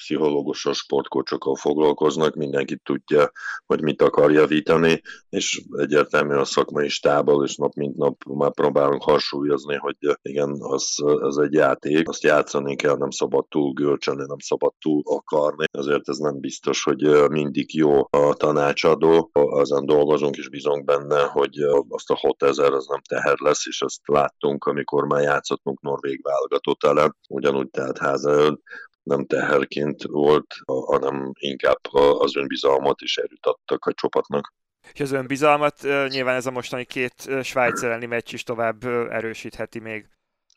pszichológussal, 0.00 0.72
sportkocsokkal 0.72 1.56
foglalkoznak, 1.56 2.34
mindenki 2.34 2.76
tudja, 2.76 3.30
hogy 3.66 3.82
mit 3.82 4.02
akar 4.02 4.32
javítani, 4.32 5.00
és 5.28 5.62
egyértelmű 5.76 6.34
a 6.34 6.44
szakmai 6.44 6.88
stábbal, 6.88 7.44
és 7.44 7.56
nap 7.56 7.74
mint 7.74 7.96
nap 7.96 8.24
már 8.24 8.52
próbálunk 8.52 9.02
harsúlyozni, 9.02 9.76
hogy 9.76 9.96
igen, 10.22 10.56
az, 10.58 10.94
az 11.20 11.38
egy 11.38 11.52
játék, 11.52 12.08
azt 12.08 12.22
játszani 12.22 12.76
kell, 12.76 12.96
nem 12.96 13.10
szabad 13.10 13.46
túl 13.48 13.72
görcsölni, 13.72 14.24
nem 14.26 14.38
szabad 14.38 14.72
túl 14.80 15.02
akarni, 15.04 15.64
azért 15.72 16.08
ez 16.08 16.16
nem 16.16 16.40
biztos, 16.40 16.82
hogy 16.82 17.28
mindig 17.30 17.74
jó 17.74 18.00
a 18.10 18.34
tanácsadó, 18.34 19.30
azon 19.32 19.86
dolgozunk 19.86 20.36
és 20.36 20.48
bízunk 20.48 20.84
benne, 20.84 21.22
hogy 21.22 21.58
azt 21.88 22.10
a 22.10 22.16
6000 22.16 22.72
az 22.72 22.86
nem 22.86 23.00
teher 23.08 23.38
lesz, 23.38 23.66
és 23.66 23.82
azt 23.82 24.00
láttunk, 24.04 24.64
amikor 24.64 25.04
már 25.04 25.22
játszottunk 25.22 25.80
norvég 25.80 26.20
válogatott 26.22 26.84
ellen, 26.84 27.16
ugyanúgy 27.28 27.70
tehát 27.70 27.98
háza 27.98 28.58
nem 29.02 29.26
teherként 29.26 30.02
volt, 30.02 30.54
hanem 30.64 31.32
inkább 31.38 31.80
az 32.18 32.36
önbizalmat 32.36 33.00
is 33.00 33.16
erőt 33.16 33.46
adtak 33.46 33.84
a 33.84 33.92
csapatnak. 33.92 34.52
És 34.92 35.00
az 35.00 35.12
önbizalmat 35.12 35.82
nyilván 36.08 36.36
ez 36.36 36.46
a 36.46 36.50
mostani 36.50 36.84
két 36.84 37.30
Svájc 37.42 37.82
elleni 37.82 38.06
meccs 38.06 38.32
is 38.32 38.42
tovább 38.42 38.84
erősítheti 39.10 39.78
még. 39.78 40.08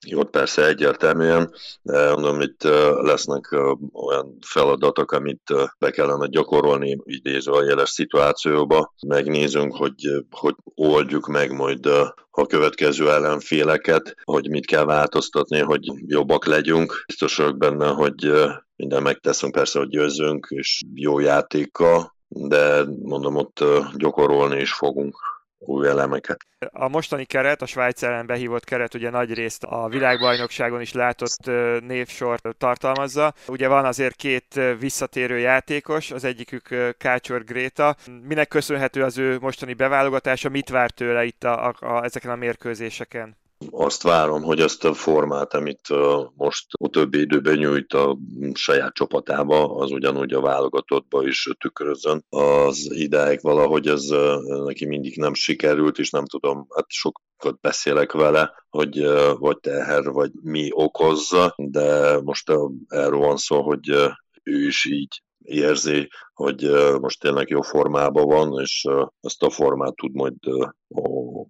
Jó, 0.06 0.24
persze 0.24 0.66
egyértelműen, 0.68 1.54
mondom, 1.84 2.42
itt 2.42 2.64
lesznek 3.02 3.52
olyan 3.94 4.38
feladatok, 4.46 5.12
amit 5.12 5.54
be 5.80 5.92
kellene 5.92 6.28
gyakorolni 6.28 6.98
idézve 7.04 7.52
a 7.52 7.64
jeles 7.64 7.90
szituációba. 7.90 8.94
Megnézünk, 9.08 9.76
hogy, 9.76 10.08
hogy 10.30 10.56
oldjuk 10.76 11.28
meg 11.28 11.52
majd 11.52 11.86
a 12.32 12.46
következő 12.48 13.10
ellenféleket, 13.12 14.16
hogy 14.24 14.50
mit 14.50 14.66
kell 14.66 14.86
változtatni, 14.86 15.60
hogy 15.60 15.92
jobbak 16.08 16.46
legyünk. 16.46 17.04
Biztos 17.08 17.36
vagyok 17.36 17.58
benne, 17.58 17.88
hogy 17.88 18.32
minden 18.76 19.02
megteszünk 19.02 19.54
persze, 19.54 19.80
hogy 19.80 19.90
győzzünk, 19.90 20.48
és 20.50 20.82
jó 20.94 21.20
játéka, 21.20 22.16
de 22.28 22.84
mondom, 23.02 23.36
ott 23.36 23.64
gyakorolni 23.96 24.60
is 24.60 24.74
fogunk 24.74 25.16
új 25.66 25.88
elemeket. 25.88 26.38
A 26.72 26.88
mostani 26.88 27.26
keret, 27.26 27.62
a 27.62 27.66
Svájc 27.66 28.04
ellen 28.04 28.26
behívott 28.26 28.64
keret 28.64 28.94
ugye 28.94 29.10
nagy 29.10 29.34
részt 29.34 29.64
a 29.64 29.88
világbajnokságon 29.88 30.82
is 30.82 30.94
látott 30.94 31.46
névsort 31.88 32.48
tartalmazza. 32.58 33.34
Ugye 33.48 33.68
van 33.68 33.86
azért 33.86 34.16
két 34.16 34.60
visszatérő 34.80 35.38
játékos, 35.40 36.12
az 36.12 36.24
egyikük 36.24 36.96
Kácsor 36.98 37.44
Gréta. 37.44 37.96
Minek 38.28 38.48
köszönhető 38.48 39.04
az 39.04 39.18
ő 39.18 39.38
mostani 39.40 39.74
beválogatása, 39.74 40.50
mit 40.50 40.70
vár 40.70 40.92
tőle 40.92 41.24
itt 41.24 41.44
a, 41.44 41.68
a, 41.68 41.74
a, 41.80 42.04
ezeken 42.04 42.32
a 42.32 42.36
mérkőzéseken? 42.36 43.42
Azt 43.72 44.04
várom, 44.04 44.44
hogy 44.44 44.60
ezt 44.60 44.86
a 44.86 44.94
formát, 44.94 45.54
amit 45.54 45.88
most 46.36 46.66
a 46.72 46.88
többi 46.90 47.20
időben 47.20 47.58
nyújt 47.58 47.94
a 47.94 48.18
saját 48.54 48.94
csapatába, 48.94 49.76
az 49.76 49.92
ugyanúgy 49.92 50.34
a 50.34 50.42
válogatottba 50.42 51.28
is 51.28 51.50
tükrözön. 51.60 52.26
Az 52.30 52.88
ideig 52.92 53.40
valahogy 53.42 53.88
ez 53.88 54.06
neki 54.64 54.86
mindig 54.86 55.18
nem 55.18 55.34
sikerült, 55.34 56.00
és 56.00 56.10
nem 56.10 56.26
tudom, 56.26 56.68
hát 56.76 56.86
sokat 56.88 57.60
beszélek 57.62 58.12
vele, 58.12 58.66
hogy 58.70 59.06
vagy 59.40 59.58
teher, 59.60 60.04
vagy 60.04 60.32
mi 60.42 60.70
okozza, 60.72 61.54
de 61.58 62.20
most 62.22 62.52
erről 62.88 63.20
van 63.20 63.38
szó, 63.38 63.62
hogy 63.62 63.90
ő 64.44 64.66
is 64.68 64.86
így 64.86 65.22
érzi, 65.44 66.10
hogy 66.34 66.72
most 67.00 67.20
tényleg 67.20 67.50
jó 67.50 67.62
formában 67.62 68.26
van, 68.26 68.62
és 68.62 68.88
ezt 69.22 69.44
a 69.44 69.50
formát 69.50 69.96
tud 69.96 70.14
majd 70.14 70.34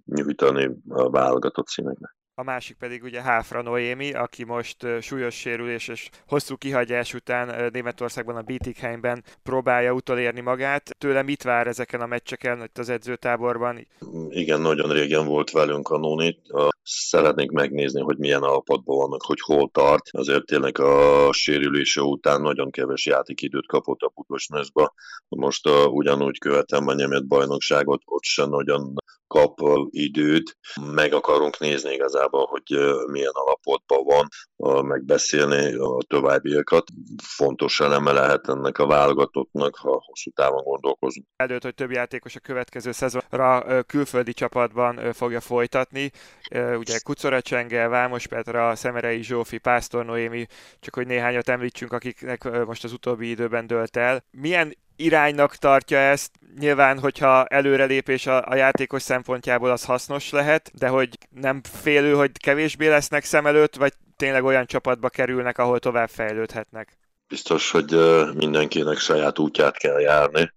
nyújtani 0.05 0.71
a 0.87 1.09
válogatott 1.09 1.67
színeknek 1.67 2.15
a 2.35 2.43
másik 2.43 2.77
pedig 2.77 3.03
ugye 3.03 3.21
Háfra 3.21 3.61
Noémi, 3.61 4.13
aki 4.13 4.43
most 4.43 4.87
súlyos 5.01 5.35
sérülés 5.35 5.87
és 5.87 6.09
hosszú 6.27 6.55
kihagyás 6.55 7.13
után 7.13 7.71
Németországban 7.71 8.35
a 8.35 8.41
Bietigheimben 8.41 9.23
próbálja 9.43 9.93
utolérni 9.93 10.41
magát. 10.41 10.95
Tőle 10.97 11.21
mit 11.21 11.43
vár 11.43 11.67
ezeken 11.67 12.01
a 12.01 12.05
meccseken 12.05 12.63
itt 12.63 12.77
az 12.77 12.89
edzőtáborban? 12.89 13.87
Igen, 14.29 14.61
nagyon 14.61 14.91
régen 14.91 15.25
volt 15.25 15.51
velünk 15.51 15.89
a 15.89 15.97
Nunit. 15.97 16.39
Szeretnénk 16.83 17.51
megnézni, 17.51 18.01
hogy 18.01 18.17
milyen 18.17 18.41
alapotban 18.41 18.97
vannak, 18.97 19.21
hogy 19.21 19.39
hol 19.41 19.69
tart. 19.71 20.09
Azért 20.11 20.45
tényleg 20.45 20.79
a 20.79 21.29
sérülése 21.33 22.01
után 22.01 22.41
nagyon 22.41 22.71
keves 22.71 23.05
játékidőt 23.05 23.67
kapott 23.67 24.01
a 24.01 24.11
Budosnesba. 24.15 24.93
Most 25.27 25.67
uh, 25.67 25.93
ugyanúgy 25.93 26.39
követem 26.39 26.87
a 26.87 26.93
német 26.93 27.27
bajnokságot, 27.27 28.01
ott 28.05 28.23
sem 28.23 28.49
nagyon 28.49 28.93
kap 29.33 29.59
időt. 29.89 30.57
Meg 30.93 31.13
akarunk 31.13 31.59
nézni 31.59 31.93
igazából, 31.93 32.45
hogy 32.45 32.79
milyen 33.11 33.31
alapotban 33.33 34.03
van, 34.03 34.85
megbeszélni 34.85 35.73
a 35.73 35.97
továbbiakat. 36.07 36.83
Fontos 37.23 37.79
eleme 37.79 38.11
lehet 38.11 38.47
ennek 38.47 38.77
a 38.77 38.87
válogatottnak, 38.87 39.75
ha 39.75 40.01
hosszú 40.05 40.31
távon 40.31 40.63
gondolkozunk. 40.63 41.25
Előtt, 41.35 41.63
hogy 41.63 41.75
több 41.75 41.91
játékos 41.91 42.35
a 42.35 42.39
következő 42.39 42.91
szezonra 42.91 43.83
külföldi 43.83 44.33
csapatban 44.33 45.13
fogja 45.13 45.39
folytatni. 45.39 46.11
Ugye 46.51 46.99
Kucora 46.99 47.41
Csenge, 47.41 47.87
Vámos 47.87 48.27
Petra, 48.27 48.75
Szemerei 48.75 49.23
Zsófi, 49.23 49.57
Pásztor 49.57 50.05
Noémi, 50.05 50.45
csak 50.79 50.95
hogy 50.95 51.07
néhányat 51.07 51.49
említsünk, 51.49 51.91
akiknek 51.91 52.65
most 52.65 52.83
az 52.83 52.93
utóbbi 52.93 53.29
időben 53.29 53.67
dölt 53.67 53.97
el. 53.97 54.23
Milyen 54.31 54.81
iránynak 54.95 55.55
tartja 55.55 55.97
ezt. 55.97 56.31
Nyilván, 56.59 56.99
hogyha 56.99 57.45
előrelépés 57.45 58.27
a, 58.27 58.47
a 58.47 58.55
játékos 58.55 59.01
szempontjából 59.01 59.71
az 59.71 59.85
hasznos 59.85 60.29
lehet, 60.29 60.71
de 60.73 60.87
hogy 60.87 61.17
nem 61.29 61.61
félő, 61.81 62.13
hogy 62.13 62.31
kevésbé 62.31 62.87
lesznek 62.87 63.23
szem 63.23 63.45
előtt, 63.45 63.75
vagy 63.75 63.93
tényleg 64.15 64.43
olyan 64.43 64.65
csapatba 64.65 65.09
kerülnek, 65.09 65.57
ahol 65.57 65.79
tovább 65.79 66.09
fejlődhetnek? 66.09 66.97
Biztos, 67.27 67.71
hogy 67.71 67.95
mindenkinek 68.33 68.97
saját 68.97 69.39
útját 69.39 69.77
kell 69.77 69.99
járni. 69.99 70.53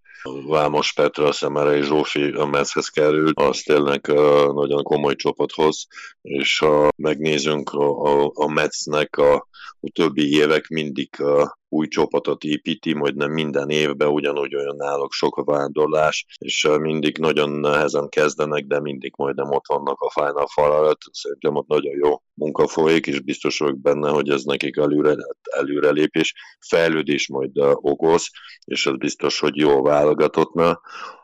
Vámos 0.47 0.93
Petra, 0.93 1.33
Szemere 1.33 1.77
és 1.77 1.87
Zsófi 1.87 2.31
a 2.31 2.45
Metszhez 2.45 2.89
került, 2.89 3.41
az 3.41 3.61
tényleg 3.61 4.07
nagyon 4.55 4.83
komoly 4.83 5.15
csapathoz, 5.15 5.87
és 6.23 6.59
ha 6.59 6.89
megnézünk 6.97 7.71
a, 7.71 8.03
a, 8.03 8.31
a 8.35 8.49
Metsznek 8.49 9.17
a, 9.17 9.35
a 9.81 9.91
többi 9.93 10.37
évek 10.37 10.69
mindig 10.69 11.21
a, 11.21 11.59
új 11.77 11.89
csapatot 11.89 12.43
építi, 12.43 12.95
majd 12.95 13.17
nem 13.17 13.33
minden 13.33 13.71
évben 13.71 14.09
ugyanúgy 14.09 14.55
olyan 14.55 14.77
náluk 14.77 15.13
sok 15.13 15.37
a 15.37 15.45
vándorlás, 15.45 16.27
és 16.39 16.69
mindig 16.81 17.19
nagyon 17.19 17.51
nehezen 17.51 18.09
kezdenek, 18.09 18.67
de 18.67 18.81
mindig 18.81 19.13
majdnem 19.17 19.51
ott 19.51 19.67
vannak 19.67 20.01
a 20.01 20.11
Final 20.11 20.47
Four 20.47 20.71
alatt. 20.71 21.01
Szerintem 21.13 21.55
ott 21.55 21.67
nagyon 21.67 21.95
jó 22.05 22.23
munka 22.35 22.67
folyik, 22.67 23.07
és 23.07 23.21
biztos 23.21 23.59
vagyok 23.59 23.81
benne, 23.81 24.11
hogy 24.11 24.29
ez 24.29 24.43
nekik 24.43 24.77
előre, 24.77 25.15
előrelépés, 25.57 26.35
fejlődés 26.69 27.29
majd 27.29 27.51
okoz, 27.75 28.31
és 28.65 28.87
ez 28.87 28.97
biztos, 28.97 29.39
hogy 29.39 29.57
jó 29.57 29.83
válogatottna, 29.83 30.81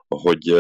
hogy 0.08 0.54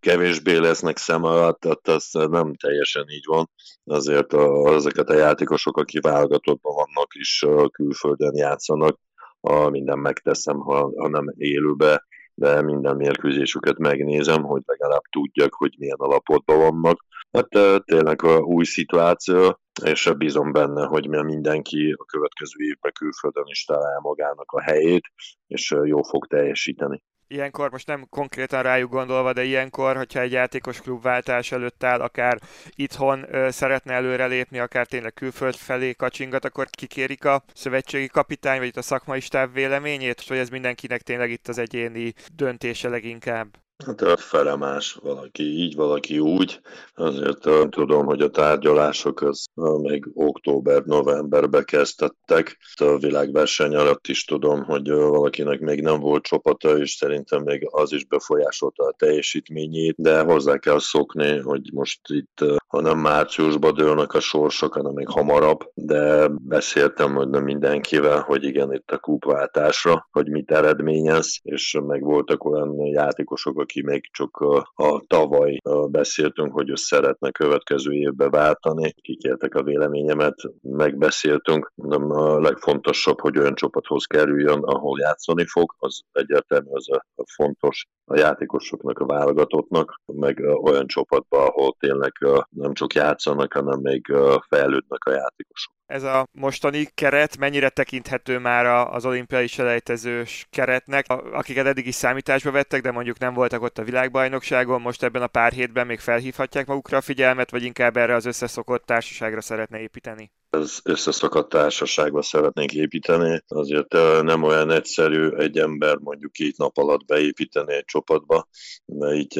kevésbé 0.00 0.56
lesznek 0.56 0.96
szem 0.96 1.24
alatt, 1.24 1.88
ez 1.88 2.08
nem 2.12 2.54
teljesen 2.54 3.04
így 3.08 3.24
van. 3.26 3.50
Azért 3.84 4.32
a, 4.32 4.74
ezeket 4.74 5.08
a 5.08 5.14
játékosok, 5.14 5.76
akik 5.76 6.02
válogatottban 6.02 6.74
vannak 6.74 7.14
is 7.14 7.44
külföldön 7.72 8.36
játszanak, 8.36 8.98
a, 9.40 9.68
minden 9.68 9.98
megteszem, 9.98 10.58
ha, 10.58 10.92
ha 10.96 11.08
nem 11.08 11.32
élőbe, 11.36 12.04
de 12.34 12.62
minden 12.62 12.96
mérkőzésüket 12.96 13.78
megnézem, 13.78 14.42
hogy 14.42 14.62
legalább 14.66 15.02
tudjak, 15.10 15.54
hogy 15.54 15.74
milyen 15.78 15.98
alapotban 15.98 16.58
vannak. 16.58 17.04
Hát 17.32 17.48
tényleg 17.84 18.22
a 18.22 18.38
új 18.38 18.64
szituáció, 18.64 19.60
és 19.84 20.12
bízom 20.16 20.52
benne, 20.52 20.86
hogy 20.86 21.08
mindenki 21.08 21.94
a 21.98 22.04
következő 22.04 22.56
évben 22.58 22.92
külföldön 22.92 23.46
is 23.46 23.64
találja 23.64 24.00
magának 24.00 24.50
a 24.50 24.60
helyét, 24.60 25.02
és 25.46 25.74
jó 25.84 26.02
fog 26.02 26.26
teljesíteni 26.26 27.02
ilyenkor 27.30 27.70
most 27.70 27.86
nem 27.86 28.06
konkrétan 28.10 28.62
rájuk 28.62 28.90
gondolva, 28.90 29.32
de 29.32 29.44
ilyenkor, 29.44 29.96
hogyha 29.96 30.20
egy 30.20 30.32
játékos 30.32 30.80
klubváltás 30.80 31.52
előtt 31.52 31.84
áll, 31.84 32.00
akár 32.00 32.38
itthon 32.74 33.34
ö, 33.34 33.50
szeretne 33.50 33.92
előrelépni, 33.92 34.58
akár 34.58 34.86
tényleg 34.86 35.12
külföld 35.14 35.54
felé 35.54 35.92
kacsingat, 35.92 36.44
akkor 36.44 36.66
kikérik 36.70 37.24
a 37.24 37.42
szövetségi 37.54 38.06
kapitány, 38.06 38.58
vagy 38.58 38.66
itt 38.66 38.76
a 38.76 38.82
szakmai 38.82 39.20
stáb 39.20 39.52
véleményét, 39.52 40.24
hogy 40.28 40.36
ez 40.36 40.48
mindenkinek 40.48 41.02
tényleg 41.02 41.30
itt 41.30 41.48
az 41.48 41.58
egyéni 41.58 42.14
döntése 42.34 42.88
leginkább. 42.88 43.48
Hát 43.86 44.00
a 44.00 44.16
fele 44.16 44.56
más, 44.56 44.92
valaki 45.02 45.42
így, 45.42 45.74
valaki 45.74 46.18
úgy. 46.18 46.60
Azért 46.94 47.48
tudom, 47.70 48.06
hogy 48.06 48.20
a 48.20 48.30
tárgyalások 48.30 49.22
az 49.22 49.44
még 49.82 50.08
október-novemberbe 50.14 51.62
kezdtettek. 51.64 52.58
A 52.74 52.98
világverseny 52.98 53.74
alatt 53.74 54.06
is 54.06 54.24
tudom, 54.24 54.64
hogy 54.64 54.90
valakinek 54.90 55.60
még 55.60 55.80
nem 55.80 56.00
volt 56.00 56.22
csapata, 56.22 56.78
és 56.78 56.90
szerintem 56.90 57.42
még 57.42 57.66
az 57.70 57.92
is 57.92 58.04
befolyásolta 58.04 58.84
a 58.84 58.94
teljesítményét, 58.98 59.94
de 59.98 60.20
hozzá 60.20 60.58
kell 60.58 60.78
szokni, 60.78 61.38
hogy 61.38 61.70
most 61.72 62.00
itt 62.08 62.44
hanem 62.70 62.98
márciusban 62.98 63.74
dőlnek 63.74 64.14
a 64.14 64.20
sorsok, 64.20 64.74
hanem 64.74 64.92
még 64.92 65.08
hamarabb, 65.08 65.70
de 65.74 66.28
beszéltem 66.28 67.14
hogy 67.14 67.28
nem 67.28 67.44
mindenkivel, 67.44 68.20
hogy 68.20 68.44
igen, 68.44 68.72
itt 68.72 68.90
a 68.90 68.98
kúpváltásra, 68.98 70.08
hogy 70.10 70.28
mit 70.28 70.50
eredményez, 70.50 71.38
és 71.42 71.78
meg 71.86 72.02
voltak 72.02 72.44
olyan 72.44 72.86
játékosok, 72.86 73.60
akik 73.60 73.84
még 73.84 74.10
csak 74.12 74.36
a, 74.36 74.72
a 74.74 75.02
tavaly 75.06 75.56
beszéltünk, 75.90 76.52
hogy 76.52 76.70
ő 76.70 76.74
szeretne 76.74 77.30
következő 77.30 77.92
évbe 77.92 78.28
váltani, 78.28 78.92
kikértek 78.92 79.54
a 79.54 79.62
véleményemet, 79.62 80.36
megbeszéltünk, 80.62 81.72
de 81.74 81.96
a 81.96 82.40
legfontosabb, 82.40 83.20
hogy 83.20 83.38
olyan 83.38 83.54
csapathoz 83.54 84.04
kerüljön, 84.04 84.58
ahol 84.58 85.00
játszani 85.00 85.46
fog, 85.46 85.74
az 85.78 86.00
egyértelmű, 86.12 86.68
az 86.70 86.90
a 86.90 87.24
fontos 87.34 87.86
a 88.10 88.18
játékosoknak, 88.18 88.98
a 88.98 89.06
válogatottnak, 89.06 90.00
meg 90.06 90.38
olyan 90.62 90.86
csapatba, 90.86 91.46
ahol 91.46 91.76
tényleg 91.78 92.12
nem 92.50 92.74
csak 92.74 92.94
játszanak, 92.94 93.52
hanem 93.52 93.80
még 93.80 94.06
fejlődnek 94.48 95.04
a 95.04 95.10
játékosok. 95.10 95.74
Ez 95.86 96.02
a 96.02 96.26
mostani 96.32 96.88
keret 96.94 97.38
mennyire 97.38 97.68
tekinthető 97.68 98.38
már 98.38 98.66
az 98.66 99.06
olimpiai 99.06 99.46
selejtezős 99.46 100.46
keretnek, 100.50 101.06
akiket 101.32 101.66
eddig 101.66 101.86
is 101.86 101.94
számításba 101.94 102.50
vettek, 102.50 102.82
de 102.82 102.90
mondjuk 102.90 103.18
nem 103.18 103.34
voltak 103.34 103.62
ott 103.62 103.78
a 103.78 103.84
világbajnokságon, 103.84 104.80
most 104.80 105.02
ebben 105.02 105.22
a 105.22 105.26
pár 105.26 105.52
hétben 105.52 105.86
még 105.86 105.98
felhívhatják 105.98 106.66
magukra 106.66 106.96
a 106.96 107.00
figyelmet, 107.00 107.50
vagy 107.50 107.62
inkább 107.62 107.96
erre 107.96 108.14
az 108.14 108.26
összeszokott 108.26 108.86
társaságra 108.86 109.40
szeretne 109.40 109.80
építeni? 109.80 110.32
Az 110.50 110.80
összeszakadt 110.84 111.48
társaságba 111.48 112.22
szeretnénk 112.22 112.72
építeni. 112.72 113.42
Azért 113.48 113.92
nem 114.22 114.42
olyan 114.42 114.70
egyszerű 114.70 115.30
egy 115.30 115.58
ember 115.58 115.96
mondjuk 115.96 116.32
két 116.32 116.56
nap 116.56 116.76
alatt 116.76 117.04
beépíteni 117.04 117.74
egy 117.74 117.84
csapatba, 117.84 118.48
de 118.84 119.14
így 119.14 119.38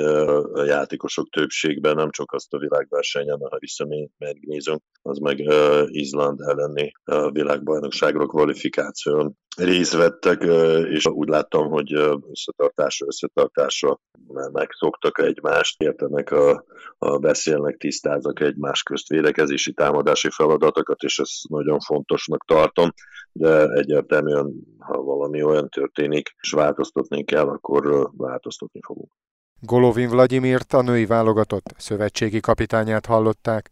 a 0.53 0.63
játékosok 0.63 1.29
többségben 1.29 1.95
nem 1.95 2.11
csak 2.11 2.33
azt 2.33 2.53
a 2.53 2.59
világversenyen, 2.59 3.39
ha 3.51 3.59
vissza 3.59 3.87
megnézünk, 4.19 4.83
az 5.03 5.19
meg 5.19 5.39
Izland 5.87 6.41
elleni 6.41 6.93
világbajnokságra 7.33 8.27
kvalifikáción 8.27 9.39
részt 9.57 9.93
vettek, 9.93 10.43
és 10.91 11.07
úgy 11.07 11.29
láttam, 11.29 11.69
hogy 11.69 11.93
összetartásra, 12.31 13.07
összetartásra 13.07 14.01
megszoktak 14.53 15.19
egymást, 15.19 15.83
értenek, 15.83 16.31
a, 16.31 16.65
a 16.99 17.19
beszélnek, 17.19 17.77
tisztáznak 17.77 18.41
egymás 18.41 18.83
közt 18.83 19.09
védekezési, 19.09 19.73
támadási 19.73 20.31
feladatokat, 20.31 21.03
és 21.03 21.19
ezt 21.19 21.49
nagyon 21.49 21.81
fontosnak 21.81 22.45
tartom, 22.45 22.93
de 23.33 23.67
egyértelműen, 23.67 24.53
ha 24.79 25.03
valami 25.03 25.43
olyan 25.43 25.69
történik, 25.69 26.35
és 26.41 26.51
változtatni 26.51 27.25
kell, 27.25 27.49
akkor 27.49 28.11
változtatni 28.17 28.81
fogunk. 28.87 29.11
Golovin 29.61 30.09
Vladimirt, 30.09 30.73
a 30.73 30.83
női 30.83 31.07
válogatott 31.07 31.75
szövetségi 31.77 32.41
kapitányát 32.41 33.07
hallották. 33.07 33.71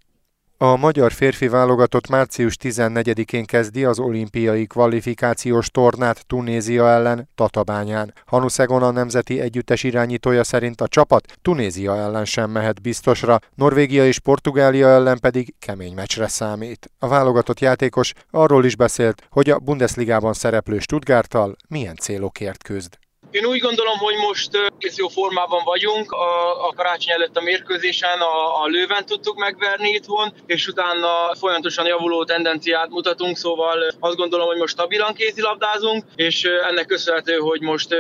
A 0.61 0.77
magyar 0.77 1.13
férfi 1.13 1.49
válogatott 1.49 2.09
március 2.09 2.57
14-én 2.63 3.45
kezdi 3.45 3.85
az 3.85 3.99
olimpiai 3.99 4.67
kvalifikációs 4.67 5.71
tornát 5.71 6.27
Tunézia 6.27 6.89
ellen 6.89 7.29
Tatabányán. 7.35 8.15
Hanuszegon 8.27 8.83
a 8.83 8.91
nemzeti 8.91 9.41
együttes 9.41 9.83
irányítója 9.83 10.45
szerint 10.45 10.81
a 10.81 10.89
csapat 10.89 11.33
Tunézia 11.43 11.97
ellen 11.97 12.25
sem 12.25 12.51
mehet 12.51 12.83
biztosra, 12.83 13.39
Norvégia 13.55 14.07
és 14.07 14.21
Portugália 14.21 14.89
ellen 14.89 15.19
pedig 15.21 15.55
kemény 15.59 15.95
meccsre 15.95 16.29
számít. 16.29 16.91
A 16.99 17.09
válogatott 17.09 17.61
játékos 17.61 18.13
arról 18.31 18.65
is 18.65 18.77
beszélt, 18.77 19.27
hogy 19.31 19.51
a 19.51 19.59
Bundesligában 19.59 20.33
szereplő 20.33 20.79
Stuttgarttal 20.79 21.57
milyen 21.69 21.97
célokért 21.97 22.63
küzd. 22.63 22.99
Én 23.31 23.45
úgy 23.45 23.61
gondolom, 23.61 23.99
hogy 23.99 24.15
most 24.17 24.51
egész 24.79 24.97
jó 24.97 25.09
formában 25.09 25.65
vagyunk. 25.65 26.13
A, 26.13 26.67
a 26.69 26.73
karácsony 26.77 27.15
előtt 27.15 27.37
a 27.37 27.43
mérkőzésen 27.43 28.21
a, 28.21 28.63
a 28.63 28.67
lőven 28.67 29.07
tudtuk 29.07 29.39
megverni 29.39 29.91
itthon, 29.91 30.33
és 30.47 30.67
utána 30.67 31.35
folyamatosan 31.39 31.87
javuló 31.87 32.25
tendenciát 32.25 32.89
mutatunk, 32.89 33.37
szóval 33.37 33.79
azt 34.01 34.17
gondolom, 34.17 34.47
hogy 34.47 34.57
most 34.57 34.73
stabilan 34.73 35.15
kézilabdázunk, 35.15 36.05
és 36.17 36.45
ennek 36.69 36.87
köszönhető, 36.87 37.37
hogy 37.37 37.61
most 37.61 37.93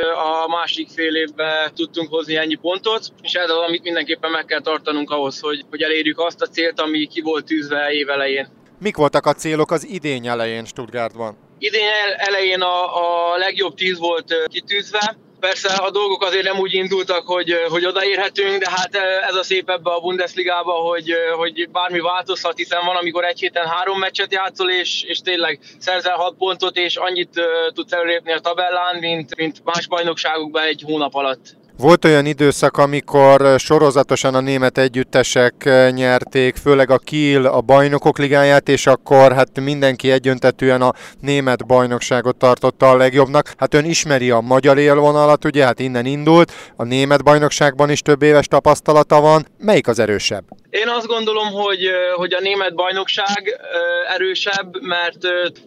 a 0.42 0.48
másik 0.48 0.88
fél 0.88 1.14
évben 1.14 1.74
tudtunk 1.74 2.08
hozni 2.10 2.36
ennyi 2.36 2.54
pontot, 2.54 3.08
és 3.22 3.32
ez 3.32 3.50
az, 3.50 3.58
amit 3.66 3.82
mindenképpen 3.82 4.30
meg 4.30 4.44
kell 4.44 4.60
tartanunk 4.60 5.10
ahhoz, 5.10 5.40
hogy, 5.40 5.64
hogy 5.70 5.82
elérjük 5.82 6.18
azt 6.18 6.42
a 6.42 6.46
célt, 6.46 6.80
ami 6.80 7.06
ki 7.06 7.20
volt 7.20 7.44
tűzve 7.44 7.90
év 7.90 8.08
elején. 8.08 8.48
Mik 8.80 8.96
voltak 8.96 9.26
a 9.26 9.32
célok 9.32 9.70
az 9.70 9.86
idény 9.88 10.26
elején 10.26 10.64
Stuttgartban? 10.64 11.47
Idén 11.58 11.90
elején 12.16 12.60
a, 12.60 13.32
a 13.32 13.36
legjobb 13.36 13.74
tíz 13.74 13.98
volt 13.98 14.34
kitűzve, 14.46 15.16
Persze 15.40 15.68
a 15.68 15.90
dolgok 15.90 16.22
azért 16.22 16.44
nem 16.44 16.58
úgy 16.58 16.74
indultak, 16.74 17.26
hogy, 17.26 17.52
hogy 17.68 17.86
odaérhetünk, 17.86 18.58
de 18.58 18.70
hát 18.70 18.94
ez 19.28 19.34
a 19.34 19.42
szép 19.42 19.70
ebbe 19.70 19.90
a 19.90 20.00
Bundesligába, 20.00 20.72
hogy, 20.72 21.12
hogy 21.36 21.68
bármi 21.70 22.00
változhat, 22.00 22.56
hiszen 22.56 22.84
van, 22.84 22.96
amikor 22.96 23.24
egy 23.24 23.38
héten 23.38 23.66
három 23.66 23.98
meccset 23.98 24.32
játszol, 24.32 24.70
és, 24.70 25.02
és 25.02 25.18
tényleg 25.18 25.60
szerzel 25.78 26.16
hat 26.16 26.34
pontot, 26.38 26.76
és 26.76 26.96
annyit 26.96 27.40
tudsz 27.74 27.92
előrépni 27.92 28.32
a 28.32 28.38
tabellán, 28.38 28.96
mint, 28.98 29.36
mint 29.36 29.64
más 29.64 29.86
bajnokságokban 29.86 30.62
egy 30.62 30.82
hónap 30.86 31.14
alatt. 31.14 31.56
Volt 31.78 32.04
olyan 32.04 32.26
időszak, 32.26 32.76
amikor 32.76 33.54
sorozatosan 33.58 34.34
a 34.34 34.40
német 34.40 34.78
együttesek 34.78 35.68
nyerték, 35.90 36.56
főleg 36.56 36.90
a 36.90 36.98
Kiel 36.98 37.44
a 37.44 37.60
bajnokok 37.60 38.18
ligáját, 38.18 38.68
és 38.68 38.86
akkor 38.86 39.32
hát 39.32 39.60
mindenki 39.60 40.10
egyöntetően 40.10 40.82
a 40.82 40.92
német 41.20 41.66
bajnokságot 41.66 42.36
tartotta 42.36 42.90
a 42.90 42.96
legjobbnak. 42.96 43.52
Hát 43.56 43.74
ön 43.74 43.84
ismeri 43.84 44.30
a 44.30 44.40
magyar 44.40 44.78
élvonalat, 44.78 45.44
ugye, 45.44 45.64
hát 45.64 45.80
innen 45.80 46.06
indult, 46.06 46.52
a 46.76 46.84
német 46.84 47.24
bajnokságban 47.24 47.90
is 47.90 48.02
több 48.02 48.22
éves 48.22 48.46
tapasztalata 48.46 49.20
van. 49.20 49.46
Melyik 49.58 49.88
az 49.88 49.98
erősebb? 49.98 50.44
Én 50.70 50.88
azt 50.88 51.06
gondolom, 51.06 51.52
hogy, 51.52 51.90
hogy 52.14 52.32
a 52.32 52.40
német 52.40 52.74
bajnokság 52.74 53.60
erősebb, 54.08 54.82
mert 54.82 55.18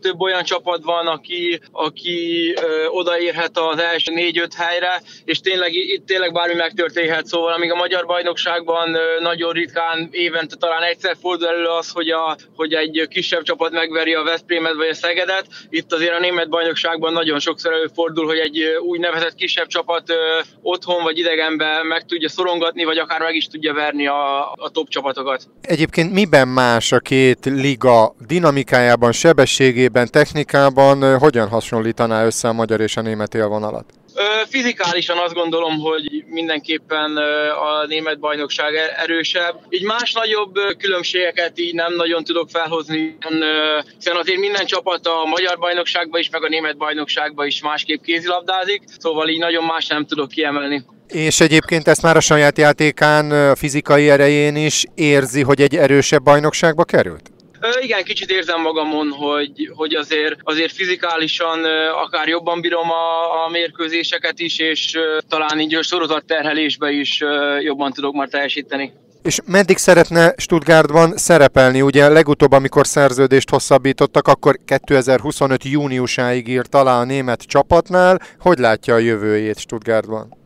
több 0.02 0.22
olyan 0.22 0.44
csapat 0.44 0.84
van, 0.84 1.08
aki, 1.08 1.60
aki 1.72 2.54
odaérhet 2.90 3.58
az 3.58 3.80
első 3.80 4.14
négy-öt 4.14 4.54
helyre, 4.54 5.02
és 5.26 5.40
tényleg 5.40 5.74
itt 5.74 6.06
tényleg 6.06 6.34
bármi 6.34 6.54
megtörténhet, 6.54 7.26
szóval 7.26 7.54
amíg 7.54 7.72
a 7.72 7.76
magyar 7.76 8.06
bajnokságban 8.06 8.98
nagyon 9.20 9.52
ritkán 9.52 10.10
évente 10.12 10.56
talán 10.56 10.84
egyszer 10.84 11.16
fordul 11.22 11.48
elő 11.48 11.66
az, 11.66 11.90
hogy, 11.92 12.10
a, 12.10 12.38
hogy 12.56 12.74
egy 12.74 13.08
kisebb 13.10 13.44
csapat 13.44 13.72
megveri 13.72 14.14
a 14.14 14.24
Veszprémet 14.24 14.74
vagy 14.74 14.88
a 14.88 14.94
Szegedet, 14.94 15.46
itt 15.70 15.94
azért 15.94 16.16
a 16.16 16.20
német 16.20 16.50
bajnokságban 16.50 17.14
nagyon 17.14 17.40
sokszor 17.40 17.74
előfordul, 17.74 18.26
hogy 18.26 18.40
egy 18.40 18.64
úgynevezett 18.82 19.36
kisebb 19.36 19.68
csapat 19.68 20.14
otthon 20.62 21.04
vagy 21.04 21.18
idegenben 21.18 21.86
meg 21.86 22.06
tudja 22.06 22.30
szorongatni, 22.30 22.84
vagy 22.84 22.98
akár 22.98 23.22
meg 23.22 23.36
is 23.36 23.48
tudja 23.48 23.74
verni 23.74 24.08
a, 24.08 24.52
a 24.52 24.70
top 24.70 24.90
csapatokat. 24.91 25.47
Egyébként 25.62 26.12
miben 26.12 26.47
más 26.47 26.91
a 26.91 26.99
két 26.99 27.45
liga 27.45 28.15
dinamikájában, 28.27 29.12
sebességében, 29.12 30.08
technikában, 30.12 31.17
hogyan 31.19 31.47
hasonlítaná 31.47 32.25
össze 32.25 32.47
a 32.47 32.54
magyar 32.54 32.82
és 32.82 32.97
a 32.97 33.01
német 33.01 33.36
élvonalat? 33.36 33.86
Fizikálisan 34.50 35.17
azt 35.17 35.34
gondolom, 35.34 35.80
hogy 35.80 36.24
mindenképpen 36.28 37.17
a 37.52 37.86
német 37.88 38.19
bajnokság 38.19 38.76
e- 38.76 38.95
erősebb. 38.97 39.60
Így 39.69 39.84
más 39.84 40.13
nagyobb 40.13 40.54
különbségeket 40.78 41.60
így 41.60 41.74
nem 41.74 41.95
nagyon 41.95 42.24
tudok 42.24 42.50
felhozni, 42.50 43.17
hiszen 43.97 44.15
azért 44.15 44.39
minden 44.39 44.65
csapat 44.65 45.08
a 45.08 45.26
magyar 45.26 45.58
bajnokságban 45.58 46.19
is, 46.19 46.30
meg 46.30 46.43
a 46.43 46.47
német 46.47 46.78
bajnokságban 46.78 47.47
is 47.47 47.62
másképp 47.62 48.02
kézilabdázik, 48.04 48.84
szóval 49.00 49.30
így 49.30 49.39
nagyon 49.39 49.63
más 49.63 49.88
nem 49.88 50.06
tudok 50.06 50.30
kiemelni. 50.30 50.84
És 51.08 51.39
egyébként 51.39 51.88
ezt 51.88 52.02
már 52.02 52.15
a 52.15 52.19
saját 52.19 52.58
játékán, 52.58 53.32
a 53.32 53.56
fizikai 53.56 54.10
erején 54.10 54.56
is 54.56 54.86
érzi, 54.95 55.41
hogy 55.41 55.62
egy 55.62 55.76
erősebb 55.76 56.24
bajnokságba 56.24 56.84
került? 56.84 57.32
Igen, 57.82 58.04
kicsit 58.04 58.32
érzem 58.32 58.62
magamon, 58.62 59.10
hogy, 59.10 59.71
hogy 59.76 59.93
azért, 59.93 60.36
azért 60.43 60.71
fizikálisan 60.71 61.63
akár 62.04 62.28
jobban 62.28 62.62
bírom 62.62 62.91
a, 62.91 63.45
a 63.45 63.50
mérkőzéseket 63.50 64.39
is, 64.39 64.60
és 64.60 64.97
talán 65.28 65.60
így 65.60 65.76
a 65.76 65.84
sorozat 65.84 66.26
terhelésbe 66.26 66.91
is 66.91 67.24
jobban 67.60 67.91
tudok 67.91 68.13
már 68.13 68.28
teljesíteni. 68.28 68.93
És 69.21 69.39
meddig 69.45 69.78
szeretne 69.78 70.34
Stuttgartban 70.38 71.17
szerepelni? 71.17 71.82
Ugye 71.82 72.10
legutóbb, 72.10 72.52
amikor 72.52 72.88
szerződést 72.88 73.50
hosszabbítottak, 73.50 74.28
akkor 74.28 74.60
2025. 74.65 75.63
júniusáig 75.63 76.47
írt 76.47 76.76
alá 76.76 77.00
a 77.00 77.04
német 77.04 77.41
csapatnál. 77.41 78.19
Hogy 78.39 78.58
látja 78.58 78.93
a 78.93 78.97
jövőjét 78.97 79.60
Stuttgartban? 79.60 80.40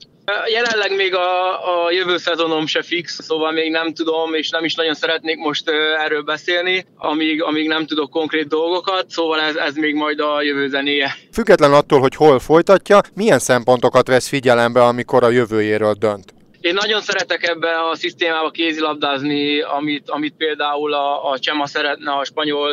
Jelenleg 0.52 0.96
még 0.96 1.16
a, 1.16 1.86
a 1.86 1.92
jövő 1.92 2.18
szezonom 2.18 2.66
se 2.66 2.82
fix, 2.82 3.24
szóval 3.24 3.52
még 3.52 3.72
nem 3.72 3.94
tudom, 3.94 4.34
és 4.34 4.50
nem 4.50 4.64
is 4.64 4.76
nagyon 4.76 4.94
szeretnék 4.94 5.38
most 5.38 5.70
erről 6.06 6.22
beszélni, 6.22 6.86
amíg, 6.98 7.44
amíg 7.44 7.68
nem 7.68 7.86
tudok 7.86 8.10
konkrét 8.10 8.48
dolgokat, 8.48 9.10
szóval 9.10 9.40
ez, 9.40 9.56
ez 9.56 9.76
még 9.76 9.96
majd 9.96 10.20
a 10.20 10.42
jövő 10.42 10.68
zenéje. 10.68 11.16
Független 11.32 11.74
attól, 11.74 12.00
hogy 12.00 12.16
hol 12.16 12.40
folytatja, 12.40 13.02
milyen 13.14 13.40
szempontokat 13.40 14.08
vesz 14.08 14.28
figyelembe, 14.28 14.84
amikor 14.84 15.24
a 15.24 15.30
jövőjéről 15.30 15.94
dönt? 15.94 16.34
Én 16.66 16.74
nagyon 16.74 17.02
szeretek 17.02 17.48
ebbe 17.48 17.90
a 17.90 17.96
szisztémába 17.96 18.50
kézilabdázni, 18.50 19.62
amit, 19.62 20.10
amit 20.10 20.36
például 20.38 20.94
a, 20.94 21.32
a 21.32 21.40
Csema 21.40 21.68
szeretne 21.68 22.12
a 22.12 22.24
spanyol 22.24 22.72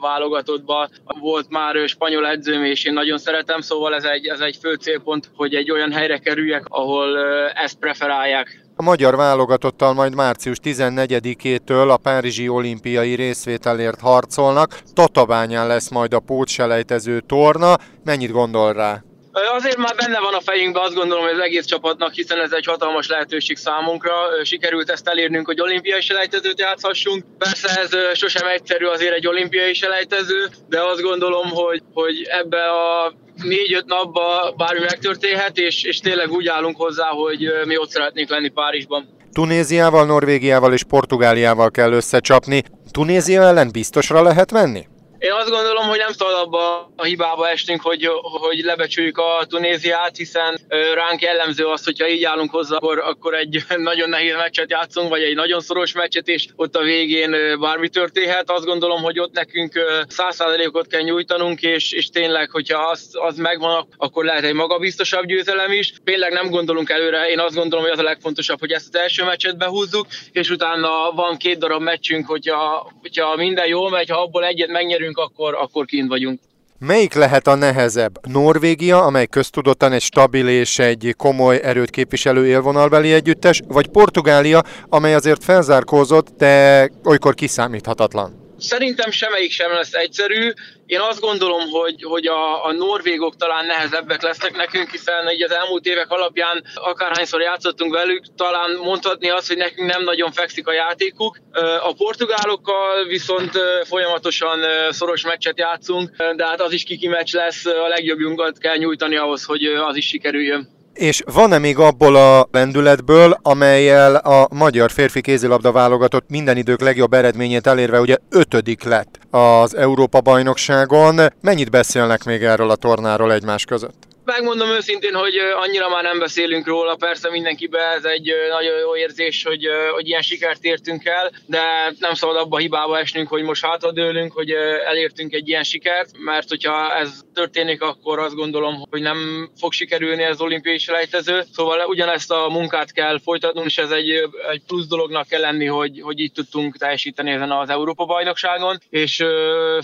válogatottba. 0.00 0.88
Volt 1.20 1.46
már 1.48 1.88
spanyol 1.88 2.26
edzőm, 2.26 2.64
és 2.64 2.84
én 2.84 2.92
nagyon 2.92 3.18
szeretem, 3.18 3.60
szóval 3.60 3.94
ez 3.94 4.04
egy, 4.04 4.26
ez 4.26 4.40
egy 4.40 4.58
fő 4.60 4.74
célpont, 4.74 5.30
hogy 5.34 5.54
egy 5.54 5.70
olyan 5.70 5.92
helyre 5.92 6.18
kerüljek, 6.18 6.64
ahol 6.68 7.18
ezt 7.54 7.78
preferálják. 7.78 8.64
A 8.76 8.82
magyar 8.82 9.16
válogatottal 9.16 9.92
majd 9.92 10.14
március 10.14 10.56
14-től 10.64 11.90
a 11.90 11.96
Párizsi 11.96 12.48
olimpiai 12.48 13.14
részvételért 13.14 14.00
harcolnak. 14.00 14.78
Tatabányán 14.94 15.66
lesz 15.66 15.90
majd 15.90 16.14
a 16.14 16.20
pótselejtező 16.20 17.20
torna. 17.20 17.76
Mennyit 18.04 18.32
gondol 18.32 18.72
rá? 18.72 19.02
Azért 19.32 19.76
már 19.76 19.94
benne 19.96 20.20
van 20.20 20.34
a 20.34 20.40
fejünkben, 20.40 20.82
azt 20.82 20.94
gondolom, 20.94 21.24
hogy 21.24 21.32
az 21.32 21.38
egész 21.42 21.64
csapatnak, 21.64 22.12
hiszen 22.12 22.40
ez 22.40 22.52
egy 22.52 22.64
hatalmas 22.64 23.08
lehetőség 23.08 23.56
számunkra. 23.56 24.12
Sikerült 24.44 24.90
ezt 24.90 25.08
elérnünk, 25.08 25.46
hogy 25.46 25.60
olimpiai 25.60 26.00
selejtezőt 26.00 26.60
játszhassunk. 26.60 27.24
Persze 27.38 27.80
ez 27.80 28.16
sosem 28.18 28.46
egyszerű 28.46 28.84
azért 28.84 29.14
egy 29.14 29.26
olimpiai 29.26 29.74
selejtező, 29.74 30.48
de 30.68 30.82
azt 30.82 31.00
gondolom, 31.00 31.48
hogy, 31.50 31.82
hogy 31.92 32.22
ebbe 32.22 32.70
a 32.70 33.12
négy-öt 33.34 33.86
napba 33.86 34.54
bármi 34.56 34.80
megtörténhet, 34.80 35.58
és, 35.58 35.84
és 35.84 35.98
tényleg 35.98 36.30
úgy 36.30 36.46
állunk 36.46 36.76
hozzá, 36.76 37.06
hogy 37.06 37.52
mi 37.64 37.78
ott 37.78 37.90
szeretnénk 37.90 38.28
lenni 38.28 38.48
Párizsban. 38.48 39.18
Tunéziával, 39.32 40.06
Norvégiával 40.06 40.72
és 40.72 40.84
Portugáliával 40.84 41.70
kell 41.70 41.92
összecsapni. 41.92 42.62
Tunézia 42.90 43.42
ellen 43.42 43.68
biztosra 43.72 44.22
lehet 44.22 44.52
menni? 44.52 44.86
Én 45.20 45.32
azt 45.32 45.50
gondolom, 45.50 45.88
hogy 45.88 45.98
nem 45.98 46.12
szabad 46.12 46.34
abba 46.34 46.92
a 46.96 47.04
hibába 47.04 47.48
estünk, 47.48 47.80
hogy, 47.80 48.10
hogy 48.22 48.58
lebecsüljük 48.58 49.18
a 49.18 49.44
Tunéziát, 49.48 50.16
hiszen 50.16 50.58
ránk 50.94 51.20
jellemző 51.22 51.64
az, 51.64 51.84
hogyha 51.84 52.08
így 52.08 52.24
állunk 52.24 52.50
hozzá, 52.50 52.76
akkor, 52.76 52.98
akkor 52.98 53.34
egy 53.34 53.64
nagyon 53.90 54.08
nehéz 54.08 54.34
meccset 54.34 54.70
játszunk, 54.70 55.08
vagy 55.08 55.22
egy 55.22 55.34
nagyon 55.34 55.60
szoros 55.60 55.92
meccset, 55.92 56.28
és 56.28 56.46
ott 56.56 56.76
a 56.76 56.82
végén 56.82 57.58
bármi 57.60 57.88
történhet. 57.88 58.50
Azt 58.50 58.64
gondolom, 58.64 59.02
hogy 59.02 59.18
ott 59.18 59.32
nekünk 59.32 59.72
százszázalékot 60.08 60.86
kell 60.86 61.00
nyújtanunk, 61.02 61.62
és, 61.62 61.92
és 61.92 62.08
tényleg, 62.08 62.50
hogyha 62.50 62.78
az, 62.78 63.08
az 63.12 63.36
megvan, 63.36 63.88
akkor 63.96 64.24
lehet 64.24 64.44
egy 64.44 64.54
magabiztosabb 64.54 65.24
győzelem 65.24 65.72
is. 65.72 65.92
Tényleg 66.04 66.32
nem 66.32 66.50
gondolunk 66.50 66.90
előre, 66.90 67.26
én 67.26 67.40
azt 67.40 67.54
gondolom, 67.54 67.84
hogy 67.84 67.94
az 67.94 68.00
a 68.00 68.02
legfontosabb, 68.02 68.58
hogy 68.58 68.72
ezt 68.72 68.88
az 68.92 69.00
első 69.00 69.24
meccset 69.24 69.58
behúzzuk, 69.58 70.06
és 70.32 70.50
utána 70.50 71.10
van 71.14 71.36
két 71.36 71.58
darab 71.58 71.82
meccsünk, 71.82 72.26
hogyha, 72.26 72.92
hogyha 73.00 73.36
minden 73.36 73.66
jól 73.66 73.90
megy, 73.90 74.10
ha 74.10 74.20
abból 74.22 74.44
egyet 74.44 74.68
megnyerünk, 74.68 75.08
nyerünk, 75.10 75.18
akkor, 75.18 75.54
akkor 75.54 75.84
kint 75.84 76.08
vagyunk. 76.08 76.40
Melyik 76.78 77.14
lehet 77.14 77.46
a 77.46 77.54
nehezebb? 77.54 78.26
Norvégia, 78.26 79.02
amely 79.02 79.26
köztudottan 79.26 79.92
egy 79.92 80.02
stabil 80.02 80.48
és 80.48 80.78
egy 80.78 81.14
komoly 81.16 81.60
erőt 81.62 81.90
képviselő 81.90 82.46
élvonalbeli 82.46 83.12
együttes, 83.12 83.60
vagy 83.68 83.88
Portugália, 83.88 84.62
amely 84.88 85.14
azért 85.14 85.44
felzárkózott, 85.44 86.28
de 86.36 86.88
olykor 87.04 87.34
kiszámíthatatlan? 87.34 88.39
Szerintem 88.60 89.10
semmelyik 89.10 89.52
sem 89.52 89.72
lesz 89.72 89.92
egyszerű. 89.92 90.52
Én 90.86 91.00
azt 91.00 91.20
gondolom, 91.20 91.68
hogy, 91.68 92.02
hogy 92.02 92.26
a, 92.26 92.64
a 92.64 92.72
norvégok 92.72 93.36
talán 93.36 93.66
nehezebbek 93.66 94.22
lesznek 94.22 94.56
nekünk, 94.56 94.90
hiszen 94.90 95.30
így 95.30 95.42
az 95.42 95.52
elmúlt 95.52 95.86
évek 95.86 96.10
alapján 96.10 96.64
akárhányszor 96.74 97.40
játszottunk 97.40 97.94
velük, 97.94 98.24
talán 98.36 98.76
mondhatni 98.76 99.30
azt, 99.30 99.48
hogy 99.48 99.56
nekünk 99.56 99.90
nem 99.90 100.02
nagyon 100.02 100.32
fekszik 100.32 100.66
a 100.66 100.72
játékuk. 100.72 101.38
A 101.82 101.94
portugálokkal 101.94 103.04
viszont 103.04 103.50
folyamatosan 103.84 104.60
szoros 104.90 105.24
meccset 105.24 105.58
játszunk, 105.58 106.10
de 106.36 106.46
hát 106.46 106.60
az 106.60 106.72
is 106.72 106.82
kiki 106.82 107.08
meccs 107.08 107.34
lesz, 107.34 107.66
a 107.66 107.88
legjobbjunkat 107.88 108.58
kell 108.58 108.76
nyújtani 108.76 109.16
ahhoz, 109.16 109.44
hogy 109.44 109.64
az 109.64 109.96
is 109.96 110.06
sikerüljön. 110.06 110.79
És 110.92 111.22
van-e 111.32 111.58
még 111.58 111.78
abból 111.78 112.16
a 112.16 112.48
lendületből, 112.50 113.38
amelyel 113.42 114.14
a 114.14 114.48
magyar 114.50 114.90
férfi 114.90 115.20
kézilabda 115.20 115.72
válogatott 115.72 116.28
minden 116.28 116.56
idők 116.56 116.80
legjobb 116.80 117.12
eredményét 117.12 117.66
elérve 117.66 118.00
ugye 118.00 118.16
ötödik 118.30 118.82
lett 118.82 119.18
az 119.30 119.76
Európa-bajnokságon. 119.76 121.20
Mennyit 121.40 121.70
beszélnek 121.70 122.24
még 122.24 122.42
erről 122.42 122.70
a 122.70 122.76
tornáról 122.76 123.32
egymás 123.32 123.64
között? 123.64 124.09
Megmondom 124.36 124.68
őszintén, 124.68 125.14
hogy 125.14 125.36
annyira 125.36 125.88
már 125.88 126.02
nem 126.02 126.18
beszélünk 126.18 126.66
róla, 126.66 126.96
persze 126.96 127.30
mindenkibe 127.30 127.78
ez 127.78 128.04
egy 128.04 128.32
nagyon 128.50 128.78
jó 128.78 128.96
érzés, 128.96 129.42
hogy, 129.42 129.66
hogy 129.92 130.08
ilyen 130.08 130.22
sikert 130.22 130.64
értünk 130.64 131.04
el, 131.04 131.32
de 131.46 131.60
nem 131.98 132.14
szabad 132.14 132.36
abba 132.36 132.56
a 132.56 132.60
hibába 132.60 132.98
esnünk, 132.98 133.28
hogy 133.28 133.42
most 133.42 133.64
hátradőlünk, 133.64 134.32
hogy 134.32 134.50
elértünk 134.86 135.32
egy 135.32 135.48
ilyen 135.48 135.62
sikert, 135.62 136.10
mert 136.18 136.48
hogyha 136.48 136.94
ez 136.94 137.20
történik, 137.34 137.82
akkor 137.82 138.18
azt 138.18 138.34
gondolom, 138.34 138.74
hogy 138.90 139.00
nem 139.00 139.50
fog 139.58 139.72
sikerülni 139.72 140.22
ez 140.22 140.34
az 140.34 140.40
olimpiai 140.40 140.78
selejtező. 140.78 141.42
Szóval 141.52 141.86
ugyanezt 141.86 142.30
a 142.30 142.48
munkát 142.48 142.92
kell 142.92 143.20
folytatnunk, 143.24 143.66
és 143.66 143.78
ez 143.78 143.90
egy, 143.90 144.10
egy 144.50 144.62
plusz 144.66 144.86
dolognak 144.86 145.28
kell 145.28 145.40
lenni, 145.40 145.66
hogy, 145.66 146.00
hogy 146.02 146.18
így 146.18 146.32
tudtunk 146.32 146.76
teljesíteni 146.76 147.30
ezen 147.30 147.50
az 147.50 147.68
Európa-bajnokságon, 147.68 148.78
és 148.90 149.24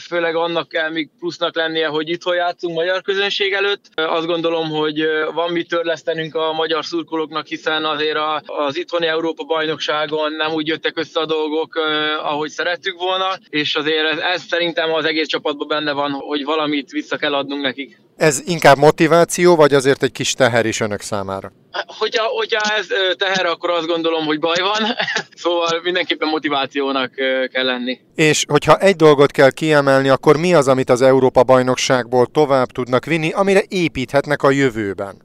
főleg 0.00 0.34
annak 0.34 0.68
kell 0.68 0.90
még 0.90 1.08
plusznak 1.18 1.54
lennie, 1.56 1.86
hogy 1.86 2.08
itt 2.08 2.22
játszunk 2.34 2.74
magyar 2.74 3.02
közönség 3.02 3.52
előtt. 3.52 3.84
Azt 3.94 4.26
gondolom, 4.40 4.70
hogy 4.70 5.04
van 5.34 5.52
mit 5.52 5.68
törlesztenünk 5.68 6.34
a 6.34 6.52
magyar 6.52 6.84
szurkolóknak, 6.84 7.46
hiszen 7.46 7.84
azért 7.84 8.18
az 8.46 8.76
itthoni 8.76 9.06
Európa-bajnokságon 9.06 10.32
nem 10.32 10.52
úgy 10.52 10.66
jöttek 10.66 10.98
össze 10.98 11.20
a 11.20 11.26
dolgok, 11.26 11.74
ahogy 12.22 12.50
szerettük 12.50 12.98
volna, 12.98 13.26
és 13.48 13.74
azért 13.74 14.06
ez, 14.12 14.18
ez 14.18 14.42
szerintem 14.42 14.92
az 14.92 15.04
egész 15.04 15.26
csapatban 15.26 15.68
benne 15.68 15.92
van, 15.92 16.10
hogy 16.10 16.44
valamit 16.44 16.90
vissza 16.90 17.16
kell 17.16 17.34
adnunk 17.34 17.62
nekik. 17.62 18.05
Ez 18.16 18.42
inkább 18.44 18.76
motiváció, 18.76 19.56
vagy 19.56 19.74
azért 19.74 20.02
egy 20.02 20.12
kis 20.12 20.32
teher 20.32 20.66
is 20.66 20.80
önök 20.80 21.00
számára? 21.00 21.52
Hogyha, 21.98 22.24
hogyha 22.24 22.74
ez 22.74 22.86
teher, 23.16 23.46
akkor 23.46 23.70
azt 23.70 23.86
gondolom, 23.86 24.24
hogy 24.24 24.38
baj 24.38 24.60
van, 24.60 24.82
szóval 25.42 25.80
mindenképpen 25.82 26.28
motivációnak 26.28 27.10
kell 27.52 27.64
lenni. 27.64 27.98
És 28.14 28.44
hogyha 28.48 28.78
egy 28.78 28.96
dolgot 28.96 29.30
kell 29.30 29.50
kiemelni, 29.50 30.08
akkor 30.08 30.36
mi 30.36 30.54
az, 30.54 30.68
amit 30.68 30.90
az 30.90 31.02
Európa-bajnokságból 31.02 32.26
tovább 32.26 32.66
tudnak 32.66 33.04
vinni, 33.04 33.32
amire 33.32 33.62
építhetnek 33.68 34.42
a 34.42 34.50
jövőben? 34.50 35.24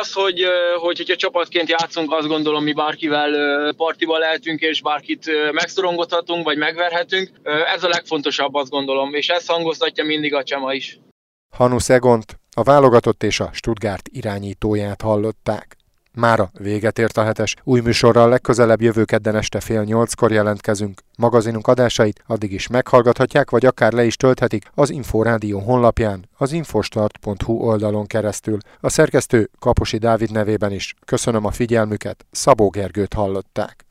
Az, 0.00 0.12
hogy, 0.12 0.44
hogy 0.80 0.96
hogyha 0.96 1.16
csapatként 1.16 1.68
játszunk, 1.68 2.12
azt 2.12 2.28
gondolom, 2.28 2.62
mi 2.62 2.72
bárkivel 2.72 3.32
partival 3.76 4.18
lehetünk, 4.18 4.60
és 4.60 4.82
bárkit 4.82 5.30
megszorongathatunk, 5.52 6.44
vagy 6.44 6.58
megverhetünk. 6.58 7.30
Ez 7.74 7.84
a 7.84 7.88
legfontosabb, 7.88 8.54
azt 8.54 8.70
gondolom, 8.70 9.14
és 9.14 9.28
ezt 9.28 9.50
hangoztatja 9.50 10.04
mindig 10.04 10.34
a 10.34 10.42
Csema 10.42 10.72
is. 10.72 10.98
Hanus 11.50 11.88
Egont, 11.88 12.40
a 12.54 12.62
válogatott 12.62 13.22
és 13.22 13.40
a 13.40 13.50
Stuttgart 13.52 14.08
irányítóját 14.12 15.02
hallották. 15.02 15.76
Mára 16.12 16.50
véget 16.58 16.98
ért 16.98 17.16
a 17.16 17.24
hetes. 17.24 17.56
Új 17.64 17.80
műsorral 17.80 18.28
legközelebb 18.28 18.80
jövő 18.80 19.04
kedden 19.04 19.36
este 19.36 19.60
fél 19.60 19.82
nyolckor 19.82 20.32
jelentkezünk. 20.32 21.00
Magazinunk 21.16 21.66
adásait 21.66 22.22
addig 22.26 22.52
is 22.52 22.66
meghallgathatják, 22.66 23.50
vagy 23.50 23.66
akár 23.66 23.92
le 23.92 24.04
is 24.04 24.16
tölthetik 24.16 24.70
az 24.74 24.90
Inforádió 24.90 25.58
honlapján, 25.58 26.28
az 26.36 26.52
infostart.hu 26.52 27.52
oldalon 27.52 28.06
keresztül. 28.06 28.58
A 28.80 28.88
szerkesztő 28.88 29.50
Kaposi 29.58 29.98
Dávid 29.98 30.30
nevében 30.30 30.72
is 30.72 30.94
köszönöm 31.04 31.44
a 31.44 31.50
figyelmüket, 31.50 32.26
Szabó 32.30 32.68
Gergőt 32.68 33.14
hallották. 33.14 33.89